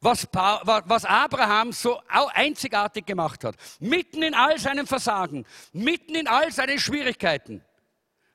[0.00, 3.54] was, was Abraham so einzigartig gemacht hat.
[3.78, 7.64] Mitten in all seinen Versagen, mitten in all seinen Schwierigkeiten,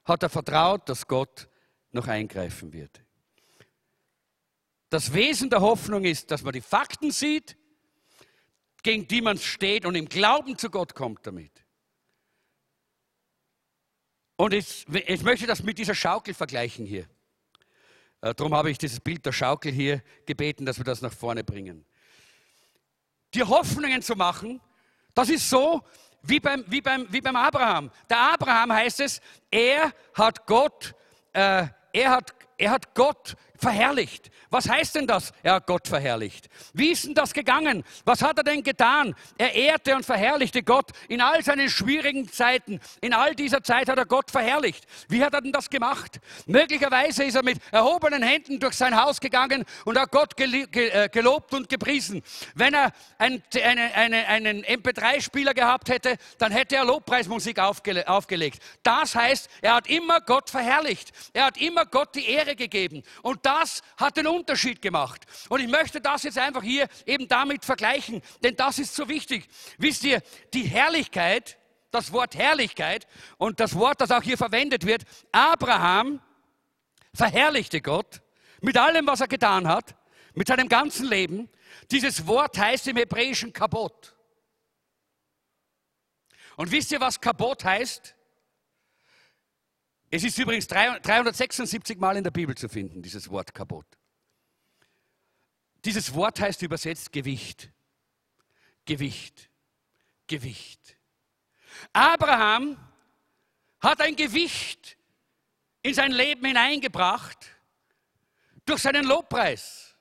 [0.06, 1.50] hat er vertraut, dass Gott
[1.92, 3.02] noch eingreifen wird.
[4.90, 7.58] Das Wesen der Hoffnung ist, dass man die Fakten sieht,
[8.88, 11.52] gegen die man steht und im Glauben zu Gott kommt damit.
[14.38, 17.06] Und ich, ich möchte das mit dieser Schaukel vergleichen hier.
[18.22, 21.44] Äh, darum habe ich dieses Bild der Schaukel hier gebeten, dass wir das nach vorne
[21.44, 21.86] bringen.
[23.34, 24.62] Die Hoffnungen zu machen,
[25.14, 25.84] das ist so
[26.22, 27.92] wie beim, wie beim, wie beim Abraham.
[28.10, 29.20] Der Abraham heißt es,
[29.52, 30.96] er hat Gott,
[31.34, 34.32] äh, er hat, er hat Gott verherrlicht.
[34.50, 35.34] Was heißt denn das?
[35.44, 36.48] Er hat Gott verherrlicht.
[36.74, 37.84] Wie ist denn das gegangen?
[38.06, 39.16] Was hat er denn getan?
[39.38, 42.80] Er ehrte und verherrlichte Gott in all seinen schwierigen Zeiten.
[43.02, 44.86] In all dieser Zeit hat er Gott verherrlicht.
[45.10, 46.20] Wie hat er denn das gemacht?
[46.46, 51.54] Möglicherweise ist er mit erhobenen Händen durch sein Haus gegangen und hat Gott äh, gelobt
[51.54, 52.24] und gepriesen.
[52.56, 58.62] Wenn er ein, eine, eine, einen MP3-Spieler gehabt hätte, dann hätte er Lobpreismusik aufgele aufgelegt.
[58.84, 61.12] Das heißt, er hat immer Gott verherrlicht.
[61.34, 63.04] Er hat immer Gott die Ehre gegeben.
[63.22, 65.26] Und das hat den Unterschied gemacht.
[65.50, 69.48] Und ich möchte das jetzt einfach hier eben damit vergleichen, denn das ist so wichtig.
[69.78, 70.22] Wisst ihr,
[70.54, 71.58] die Herrlichkeit,
[71.92, 73.08] das Wort Herrlichkeit
[73.38, 76.22] und das Wort, das auch hier verwendet wird, Abraham
[77.14, 78.22] verherrlichte Gott
[78.62, 79.96] mit allem, was er getan hat,
[80.34, 81.50] mit seinem ganzen Leben.
[81.92, 84.16] Dieses Wort heißt im Hebräischen Kabot.
[86.56, 88.16] Und wisst ihr, was Kabot heißt?
[90.10, 93.97] Es ist übrigens 376 Mal in der Bibel zu finden, dieses Wort Kabot.
[95.88, 97.70] Dieses Wort heißt übersetzt Gewicht.
[98.84, 99.50] Gewicht.
[100.28, 100.98] Gewicht.
[101.94, 102.78] Abraham
[103.80, 104.98] hat ein Gewicht
[105.84, 107.38] in sein Leben hineingebracht
[108.66, 109.96] durch seinen Lobpreis,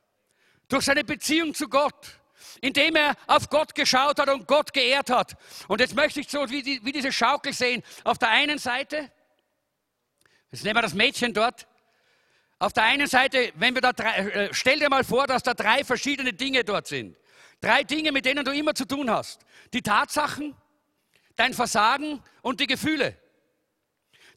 [0.66, 2.18] durch seine Beziehung zu Gott,
[2.61, 5.37] indem er auf Gott geschaut hat und Gott geehrt hat.
[5.68, 7.84] Und jetzt möchte ich so wie, die, wie diese Schaukel sehen.
[8.03, 9.12] Auf der einen Seite,
[10.51, 11.68] jetzt nehmen wir das Mädchen dort,
[12.59, 15.54] auf der einen Seite, wenn wir da drei, äh, stell dir mal vor, dass da
[15.54, 17.16] drei verschiedene Dinge dort sind.
[17.61, 19.40] Drei Dinge, mit denen du immer zu tun hast.
[19.72, 20.54] Die Tatsachen,
[21.36, 23.16] dein Versagen und die Gefühle.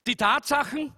[0.05, 0.93] Die Tatsachen,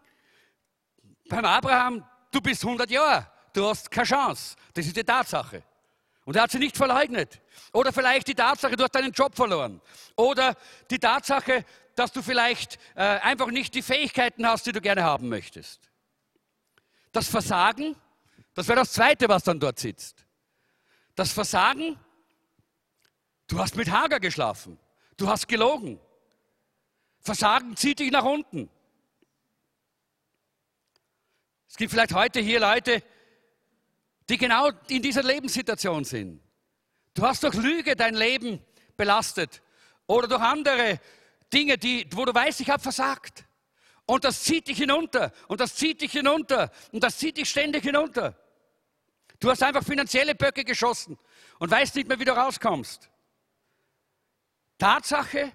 [1.29, 4.55] beim Abraham, du bist 100 Jahre, du hast keine Chance.
[4.73, 5.63] Das ist die Tatsache.
[6.25, 7.41] Und er hat sie nicht verleugnet.
[7.73, 9.81] Oder vielleicht die Tatsache, du hast deinen Job verloren.
[10.15, 10.55] Oder
[10.89, 11.65] die Tatsache,
[11.95, 15.90] dass du vielleicht äh, einfach nicht die Fähigkeiten hast, die du gerne haben möchtest.
[17.11, 17.95] Das Versagen,
[18.53, 20.25] das wäre das Zweite, was dann dort sitzt.
[21.15, 21.99] Das Versagen,
[23.47, 24.79] du hast mit Hager geschlafen,
[25.17, 25.99] du hast gelogen.
[27.19, 28.69] Versagen zieht dich nach unten.
[31.69, 33.03] Es gibt vielleicht heute hier Leute,
[34.29, 36.41] die genau in dieser Lebenssituation sind.
[37.13, 38.63] Du hast durch Lüge dein Leben
[38.95, 39.61] belastet
[40.07, 40.99] oder durch andere
[41.51, 43.45] Dinge, die, wo du weißt, ich habe versagt.
[44.05, 47.83] Und das zieht dich hinunter und das zieht dich hinunter und das zieht dich ständig
[47.83, 48.35] hinunter.
[49.39, 51.17] Du hast einfach finanzielle Böcke geschossen
[51.59, 53.09] und weißt nicht mehr, wie du rauskommst.
[54.77, 55.51] Tatsache,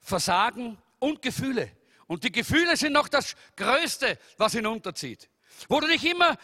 [0.00, 1.70] Versagen und Gefühle.
[2.06, 5.28] Und die Gefühle sind noch das Größte, was hinunterzieht.
[5.68, 6.36] Wo du dich immer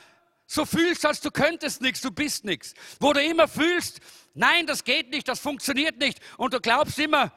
[0.46, 2.74] so fühlst, als du könntest nichts, du bist nichts.
[3.00, 4.00] Wo du immer fühlst,
[4.34, 6.20] nein, das geht nicht, das funktioniert nicht.
[6.36, 7.32] Und du glaubst immer,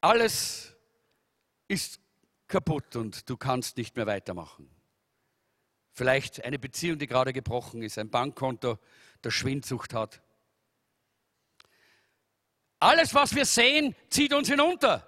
[0.00, 0.72] alles
[1.68, 2.00] ist
[2.48, 4.68] kaputt und du kannst nicht mehr weitermachen.
[5.92, 8.78] Vielleicht eine Beziehung, die gerade gebrochen ist, ein Bankkonto,
[9.22, 10.22] das Schwindsucht hat.
[12.80, 15.04] Alles, was wir sehen, zieht uns hinunter.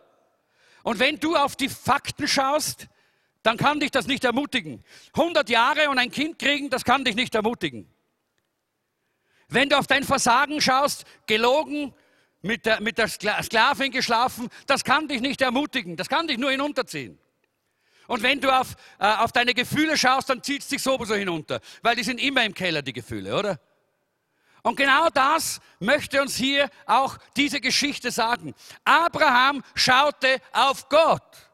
[0.82, 2.88] Und wenn du auf die Fakten schaust,
[3.42, 4.84] dann kann dich das nicht ermutigen.
[5.14, 7.88] 100 Jahre und ein Kind kriegen, das kann dich nicht ermutigen.
[9.48, 11.94] Wenn du auf dein Versagen schaust, gelogen,
[12.42, 16.50] mit der, mit der Sklavin geschlafen, das kann dich nicht ermutigen, das kann dich nur
[16.50, 17.18] hinunterziehen.
[18.06, 21.60] Und wenn du auf, äh, auf deine Gefühle schaust, dann zieht es dich sowieso hinunter,
[21.82, 23.60] weil die sind immer im Keller, die Gefühle, oder?
[24.62, 28.54] Und genau das möchte uns hier auch diese Geschichte sagen.
[28.84, 31.50] Abraham schaute auf Gott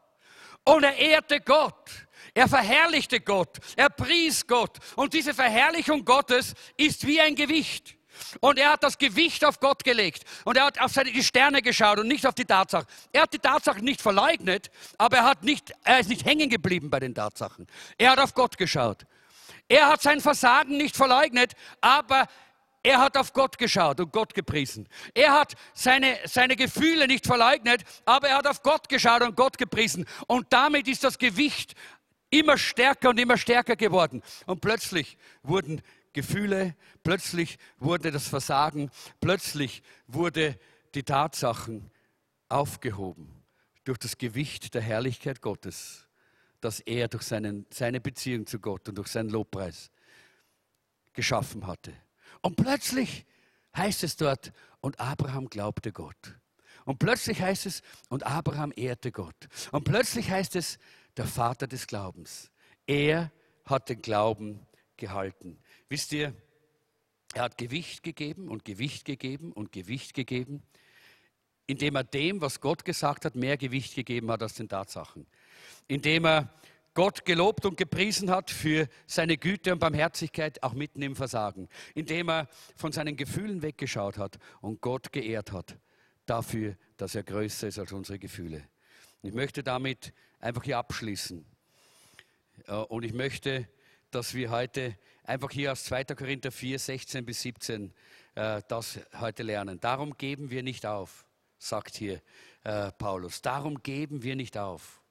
[0.63, 2.07] und er ehrte Gott.
[2.33, 4.77] Er verherrlichte Gott, er pries Gott.
[4.95, 7.96] Und diese Verherrlichung Gottes ist wie ein Gewicht.
[8.39, 10.23] Und er hat das Gewicht auf Gott gelegt.
[10.45, 12.87] Und er hat auf seine, die Sterne geschaut und nicht auf die Tatsachen.
[13.11, 16.89] Er hat die Tatsachen nicht verleugnet, aber er, hat nicht, er ist nicht hängen geblieben
[16.89, 17.67] bei den Tatsachen.
[17.97, 19.05] Er hat auf Gott geschaut.
[19.67, 22.27] Er hat sein Versagen nicht verleugnet, aber
[22.83, 24.87] er hat auf Gott geschaut und Gott gepriesen.
[25.13, 29.57] Er hat seine, seine Gefühle nicht verleugnet, aber er hat auf Gott geschaut und Gott
[29.57, 30.05] gepriesen.
[30.27, 31.73] Und damit ist das Gewicht
[32.29, 34.23] immer stärker und immer stärker geworden.
[34.45, 35.81] Und plötzlich wurden
[36.17, 38.89] Gefühle, plötzlich wurde das Versagen,
[39.21, 40.57] plötzlich wurde
[40.95, 41.91] die Tatsachen
[42.49, 43.43] aufgehoben
[43.83, 46.07] durch das Gewicht der Herrlichkeit Gottes,
[46.59, 49.91] das er durch seinen, seine Beziehung zu Gott und durch seinen Lobpreis
[51.13, 51.93] geschaffen hatte.
[52.41, 53.27] Und plötzlich
[53.75, 56.39] heißt es dort, und Abraham glaubte Gott.
[56.85, 59.47] Und plötzlich heißt es, und Abraham ehrte Gott.
[59.71, 60.79] Und plötzlich heißt es,
[61.15, 62.49] der Vater des Glaubens.
[62.87, 63.31] Er
[63.65, 64.65] hat den Glauben
[64.97, 65.59] gehalten.
[65.89, 66.33] Wisst ihr,
[67.33, 70.63] er hat Gewicht gegeben und Gewicht gegeben und Gewicht gegeben,
[71.65, 75.27] indem er dem, was Gott gesagt hat, mehr Gewicht gegeben hat als den Tatsachen.
[75.87, 76.53] Indem er
[76.93, 81.69] Gott gelobt und gepriesen hat für seine Güte und Barmherzigkeit, auch mitten im Versagen.
[81.93, 85.77] Indem er von seinen Gefühlen weggeschaut hat und Gott geehrt hat
[86.25, 88.67] dafür, dass er größer ist als unsere Gefühle.
[89.21, 91.45] Ich möchte damit einfach hier abschließen.
[92.67, 93.67] Äh, und ich möchte,
[94.11, 94.97] dass wir heute
[95.27, 96.05] einfach hier aus 2.
[96.05, 97.93] Korinther 4, 16 bis 17
[98.35, 99.79] äh, das heute lernen.
[99.79, 101.27] Darum geben wir nicht auf,
[101.59, 102.21] sagt hier
[102.63, 103.41] äh, Paulus.
[103.41, 105.01] Darum geben wir nicht auf.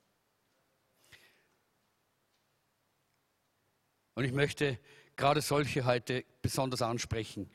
[4.15, 4.79] Und ich möchte
[5.15, 7.51] gerade solche heute besonders ansprechen,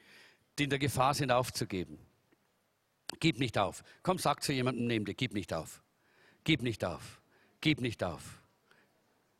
[0.59, 1.99] die in der Gefahr sind, aufzugeben.
[3.19, 3.83] Gib nicht auf.
[4.03, 5.81] Komm, sag zu jemandem neben dir, gib nicht auf.
[6.43, 7.21] Gib nicht auf.
[7.59, 8.41] Gib nicht auf.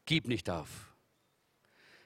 [0.06, 0.91] Gib nicht auf.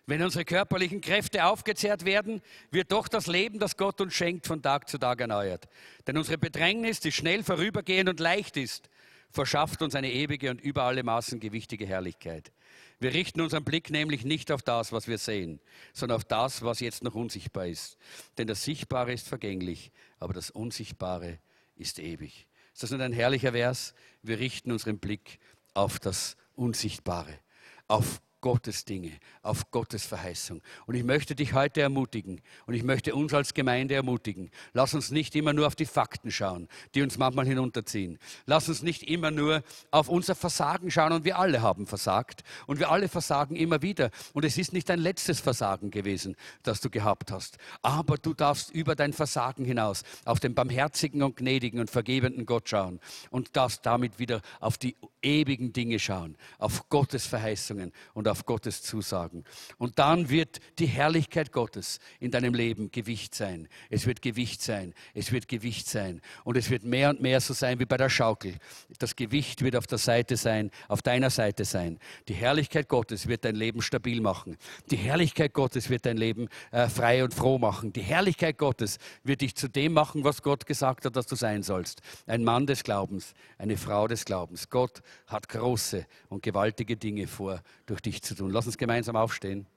[0.08, 4.62] Wenn unsere körperlichen Kräfte aufgezehrt werden, wird doch das Leben, das Gott uns schenkt, von
[4.62, 5.68] Tag zu Tag erneuert.
[6.06, 8.90] Denn unsere Bedrängnis, die schnell vorübergehend und leicht ist,
[9.32, 12.52] verschafft uns eine ewige und über alle Maßen gewichtige Herrlichkeit.
[13.00, 15.60] Wir richten unseren Blick nämlich nicht auf das, was wir sehen,
[15.92, 17.98] sondern auf das, was jetzt noch unsichtbar ist.
[18.38, 21.40] Denn das Sichtbare ist vergänglich, aber das Unsichtbare
[21.76, 22.48] ist ewig.
[22.74, 23.94] Ist das nicht ein herrlicher Vers?
[24.22, 25.40] Wir richten unseren Blick
[25.74, 27.40] auf das Unsichtbare,
[27.88, 30.62] auf Gottes Dinge, auf Gottes Verheißung.
[30.86, 34.52] Und ich möchte dich heute ermutigen und ich möchte uns als Gemeinde ermutigen.
[34.72, 38.20] Lass uns nicht immer nur auf die Fakten schauen, die uns manchmal hinunterziehen.
[38.46, 42.78] Lass uns nicht immer nur auf unser Versagen schauen und wir alle haben versagt und
[42.78, 44.12] wir alle versagen immer wieder.
[44.34, 47.58] Und es ist nicht dein letztes Versagen gewesen, das du gehabt hast.
[47.82, 52.70] Aber du darfst über dein Versagen hinaus auf den barmherzigen und gnädigen und vergebenden Gott
[52.70, 53.00] schauen
[53.32, 58.82] und darfst damit wieder auf die ewigen Dinge schauen, auf Gottes Verheißungen und auf Gottes
[58.84, 59.44] Zusagen.
[59.78, 63.68] Und dann wird die Herrlichkeit Gottes in deinem Leben Gewicht sein.
[63.90, 64.94] Es wird Gewicht sein.
[65.14, 66.22] Es wird Gewicht sein.
[66.44, 68.56] Und es wird mehr und mehr so sein wie bei der Schaukel.
[69.00, 72.00] Das Gewicht wird auf der Seite sein, auf deiner Seite sein.
[72.28, 74.58] Die Herrlichkeit Gottes wird dein Leben stabil machen.
[74.92, 77.92] Die Herrlichkeit Gottes wird dein Leben äh, frei und froh machen.
[77.92, 81.64] Die Herrlichkeit Gottes wird dich zu dem machen, was Gott gesagt hat, dass du sein
[81.64, 82.02] sollst.
[82.28, 84.70] Ein Mann des Glaubens, eine Frau des Glaubens.
[84.70, 88.52] Gott hat große und gewaltige Dinge vor, durch dich zu tun.
[88.52, 89.68] Lass uns gemeinsam aufstehen.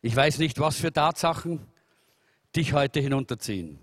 [0.00, 1.66] Ich weiß nicht, was für Tatsachen
[2.54, 3.78] dich heute hinunterziehen.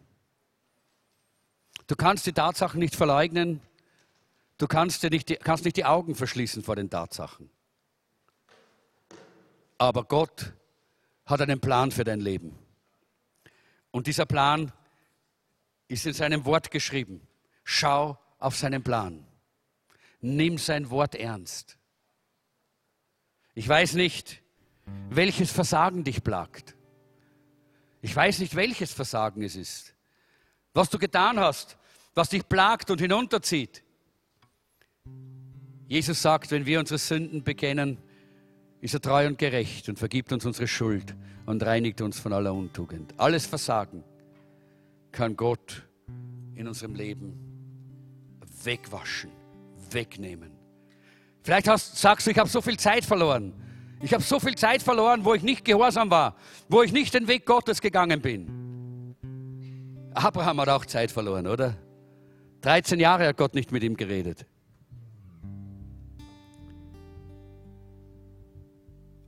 [1.88, 3.62] Du kannst die Tatsachen nicht verleugnen.
[4.58, 7.49] Du kannst, dir nicht, kannst nicht die Augen verschließen vor den Tatsachen.
[9.78, 10.53] Aber Gott
[11.26, 12.57] hat einen Plan für dein Leben.
[13.91, 14.71] Und dieser Plan
[15.88, 17.21] ist in seinem Wort geschrieben.
[17.63, 19.26] Schau auf seinen Plan.
[20.21, 21.78] Nimm sein Wort ernst.
[23.53, 24.41] Ich weiß nicht,
[25.09, 26.76] welches Versagen dich plagt.
[28.01, 29.95] Ich weiß nicht, welches Versagen es ist.
[30.73, 31.78] Was du getan hast,
[32.13, 33.84] was dich plagt und hinunterzieht.
[35.88, 37.97] Jesus sagt, wenn wir unsere Sünden bekennen,
[38.86, 41.16] ist er treu und gerecht und vergibt uns unsere Schuld
[41.48, 43.16] und reinigt uns von aller Untugend.
[43.18, 44.04] Alles Versagen
[45.12, 45.82] kann Gott
[46.54, 47.34] in unserem Leben
[48.64, 49.32] wegwaschen,
[49.90, 50.52] wegnehmen.
[51.42, 53.54] Vielleicht hast, sagst du, ich habe so viel Zeit verloren.
[54.04, 56.36] Ich habe so viel Zeit verloren, wo ich nicht gehorsam war,
[56.70, 59.16] wo ich nicht den Weg Gottes gegangen bin.
[60.14, 61.76] Abraham hat auch Zeit verloren, oder?
[62.62, 64.46] 13 Jahre hat Gott nicht mit ihm geredet.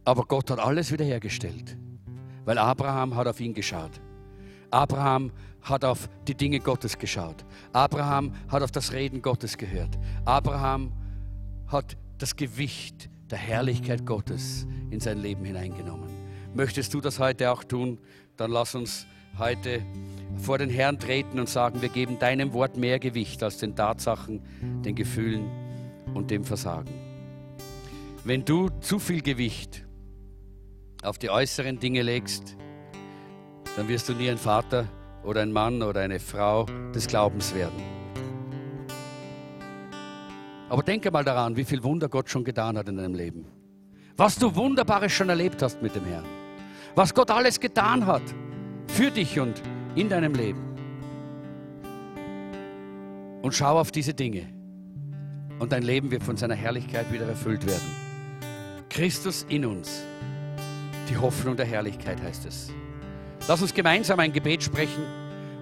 [0.07, 1.75] Aber Gott hat alles wiederhergestellt,
[2.45, 3.91] weil Abraham hat auf ihn geschaut.
[4.71, 7.43] Abraham hat auf die Dinge Gottes geschaut.
[7.73, 9.99] Abraham hat auf das Reden Gottes gehört.
[10.23, 10.93] Abraham
[11.67, 16.07] hat das Gewicht der Herrlichkeit Gottes in sein Leben hineingenommen.
[16.53, 17.99] Möchtest du das heute auch tun?
[18.37, 19.05] Dann lass uns
[19.37, 19.81] heute
[20.37, 24.41] vor den Herrn treten und sagen, wir geben deinem Wort mehr Gewicht als den Tatsachen,
[24.85, 25.51] den Gefühlen
[26.13, 26.93] und dem Versagen.
[28.23, 29.86] Wenn du zu viel Gewicht
[31.07, 32.55] auf die äußeren Dinge legst,
[33.75, 34.87] dann wirst du nie ein Vater
[35.23, 37.81] oder ein Mann oder eine Frau des Glaubens werden.
[40.69, 43.45] Aber denke mal daran, wie viel Wunder Gott schon getan hat in deinem Leben.
[44.17, 46.25] Was du Wunderbares schon erlebt hast mit dem Herrn.
[46.95, 48.23] Was Gott alles getan hat
[48.87, 49.61] für dich und
[49.95, 50.59] in deinem Leben.
[53.41, 54.49] Und schau auf diese Dinge.
[55.59, 57.87] Und dein Leben wird von seiner Herrlichkeit wieder erfüllt werden.
[58.89, 60.03] Christus in uns.
[61.09, 62.71] Die Hoffnung der Herrlichkeit heißt es.
[63.47, 65.03] Lass uns gemeinsam ein Gebet sprechen.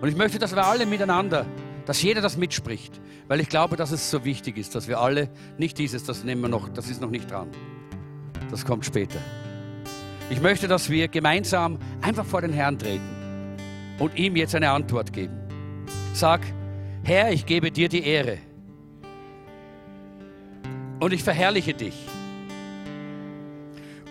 [0.01, 1.45] Und ich möchte, dass wir alle miteinander,
[1.85, 2.99] dass jeder das mitspricht.
[3.27, 6.41] Weil ich glaube, dass es so wichtig ist, dass wir alle, nicht dieses, das nehmen
[6.41, 7.49] wir noch, das ist noch nicht dran.
[8.51, 9.19] Das kommt später.
[10.29, 13.57] Ich möchte, dass wir gemeinsam einfach vor den Herrn treten
[13.99, 15.37] und ihm jetzt eine Antwort geben.
[16.13, 16.41] Sag,
[17.03, 18.39] Herr, ich gebe dir die Ehre
[20.99, 21.95] und ich verherrliche dich.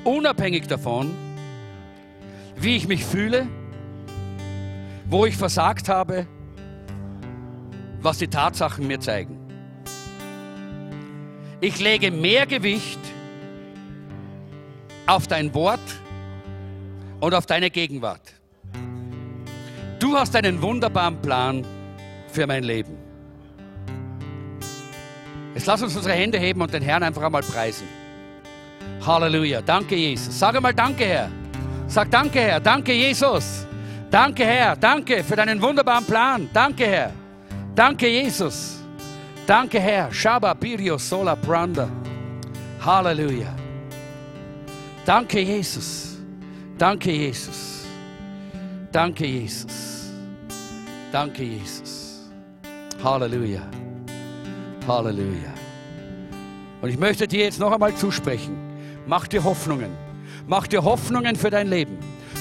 [0.05, 1.15] Unabhängig davon,
[2.57, 3.47] wie ich mich fühle,
[5.07, 6.27] wo ich versagt habe,
[8.01, 9.39] was die Tatsachen mir zeigen.
[11.61, 12.99] Ich lege mehr Gewicht
[15.07, 15.81] auf dein Wort
[17.21, 18.35] und auf deine Gegenwart.
[19.99, 21.65] Du hast einen wunderbaren Plan
[22.29, 22.99] für mein Leben.
[25.55, 27.87] Jetzt lass uns unsere Hände heben und den Herrn einfach einmal preisen.
[29.07, 29.61] Halleluja.
[29.63, 30.39] Danke, Jesus.
[30.39, 31.31] Sag einmal Danke, Herr.
[31.87, 32.61] Sag Danke, Herr.
[32.61, 33.67] Danke, Jesus.
[34.11, 34.77] Danke, Herr.
[34.77, 36.49] Danke für deinen wunderbaren Plan.
[36.53, 37.13] Danke, Herr.
[37.75, 38.81] Danke, Jesus.
[39.47, 40.13] Danke, Herr.
[40.13, 41.89] Shaba Birio Sola Branda.
[42.85, 43.55] Halleluja.
[45.05, 46.17] Danke, Jesus.
[46.79, 47.85] Danke, Jesus.
[48.91, 50.13] Danke, Jesus.
[51.13, 52.31] Danke, Jesus.
[53.03, 53.63] Halleluja.
[54.89, 55.53] Halleluja.
[56.81, 58.64] Und ich möchte dir jetzt noch einmal zusprechen.
[59.07, 59.91] Mach dir Hoffnungen.
[60.47, 61.99] Mach dir Hoffnungen für dein Leben.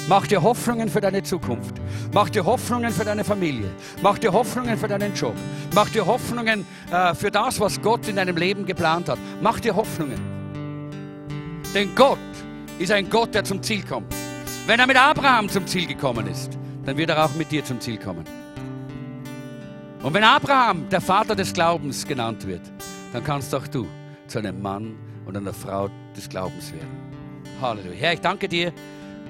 [0.08, 1.76] Mach dir Hoffnungen für deine Zukunft.
[2.14, 3.70] Mach dir Hoffnungen für deine Familie.
[4.02, 5.36] Mach dir Hoffnungen für deinen Job.
[5.74, 9.20] Mach dir Hoffnungen äh, für das, was Gott in deinem Leben geplant hat.
[9.42, 10.20] Mach dir Hoffnungen.
[11.74, 12.20] Denn Gott
[12.80, 14.14] ist ein Gott, der zum Ziel kommt.
[14.68, 17.80] Wenn er mit Abraham zum Ziel gekommen ist, dann wird er auch mit dir zum
[17.80, 18.26] Ziel kommen.
[20.02, 22.62] Und wenn Abraham der Vater des Glaubens genannt wird,
[23.14, 23.88] dann kannst auch du
[24.28, 24.96] zu einem Mann
[25.26, 26.90] und einer Frau des Glaubens werden.
[27.62, 27.96] Halleluja.
[27.96, 28.74] Herr, ich danke dir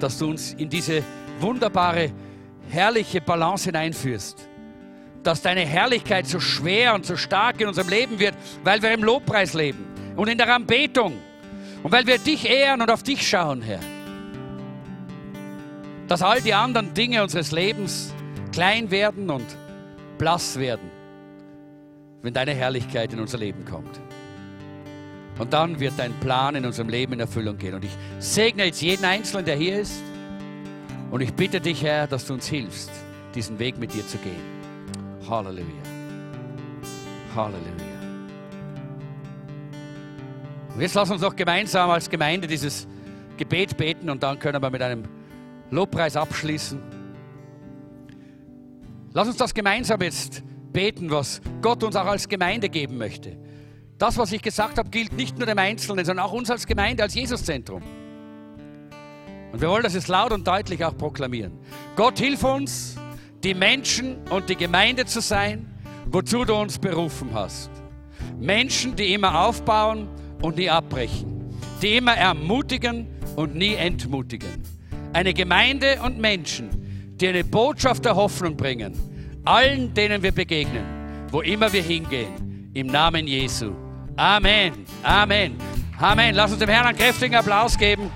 [0.00, 1.02] dass du uns in diese
[1.40, 2.12] wunderbare,
[2.68, 4.48] herrliche Balance hineinführst.
[5.22, 9.02] Dass deine Herrlichkeit so schwer und so stark in unserem Leben wird, weil wir im
[9.02, 11.14] Lobpreis leben und in der Anbetung
[11.82, 13.80] und weil wir dich ehren und auf dich schauen, Herr.
[16.08, 18.12] Dass all die anderen Dinge unseres Lebens
[18.52, 19.46] klein werden und
[20.18, 20.90] blass werden,
[22.20, 23.98] wenn deine Herrlichkeit in unser Leben kommt.
[25.38, 27.74] Und dann wird dein Plan in unserem Leben in Erfüllung gehen.
[27.74, 30.02] Und ich segne jetzt jeden Einzelnen, der hier ist.
[31.10, 32.90] Und ich bitte dich, Herr, dass du uns hilfst,
[33.34, 34.42] diesen Weg mit dir zu gehen.
[35.28, 35.66] Halleluja.
[37.34, 37.94] Halleluja.
[40.74, 42.86] Und jetzt lass uns doch gemeinsam als Gemeinde dieses
[43.36, 45.04] Gebet beten und dann können wir mit einem
[45.70, 46.80] Lobpreis abschließen.
[49.12, 53.36] Lass uns das gemeinsam jetzt beten, was Gott uns auch als Gemeinde geben möchte.
[53.98, 57.02] Das, was ich gesagt habe, gilt nicht nur dem Einzelnen, sondern auch uns als Gemeinde,
[57.02, 57.82] als Jesuszentrum.
[59.52, 61.52] Und wir wollen das jetzt laut und deutlich auch proklamieren.
[61.94, 62.96] Gott, hilf uns,
[63.44, 65.72] die Menschen und die Gemeinde zu sein,
[66.06, 67.70] wozu du uns berufen hast.
[68.40, 70.08] Menschen, die immer aufbauen
[70.42, 74.62] und nie abbrechen, die immer ermutigen und nie entmutigen.
[75.12, 78.98] Eine Gemeinde und Menschen, die eine Botschaft der Hoffnung bringen,
[79.44, 80.84] allen, denen wir begegnen,
[81.30, 83.83] wo immer wir hingehen, im Namen Jesu.
[84.16, 84.86] Amen.
[85.02, 85.58] Amen.
[85.98, 86.34] Amen.
[86.34, 88.12] Lass uns dem Herrn einen kräftigen Applaus geben.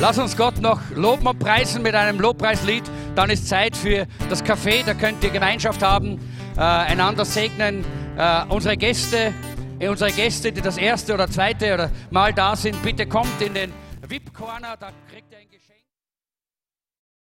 [0.00, 2.84] Lass uns Gott noch loben und preisen mit einem Lobpreislied.
[3.14, 4.84] Dann ist Zeit für das Café.
[4.84, 6.18] Da könnt ihr Gemeinschaft haben,
[6.56, 7.84] äh, einander segnen.
[8.16, 9.32] Äh, unsere Gäste,
[9.78, 13.54] äh, unsere Gäste, die das erste oder zweite oder Mal da sind, bitte kommt in
[13.54, 13.72] den
[14.06, 14.76] VIP-Corner.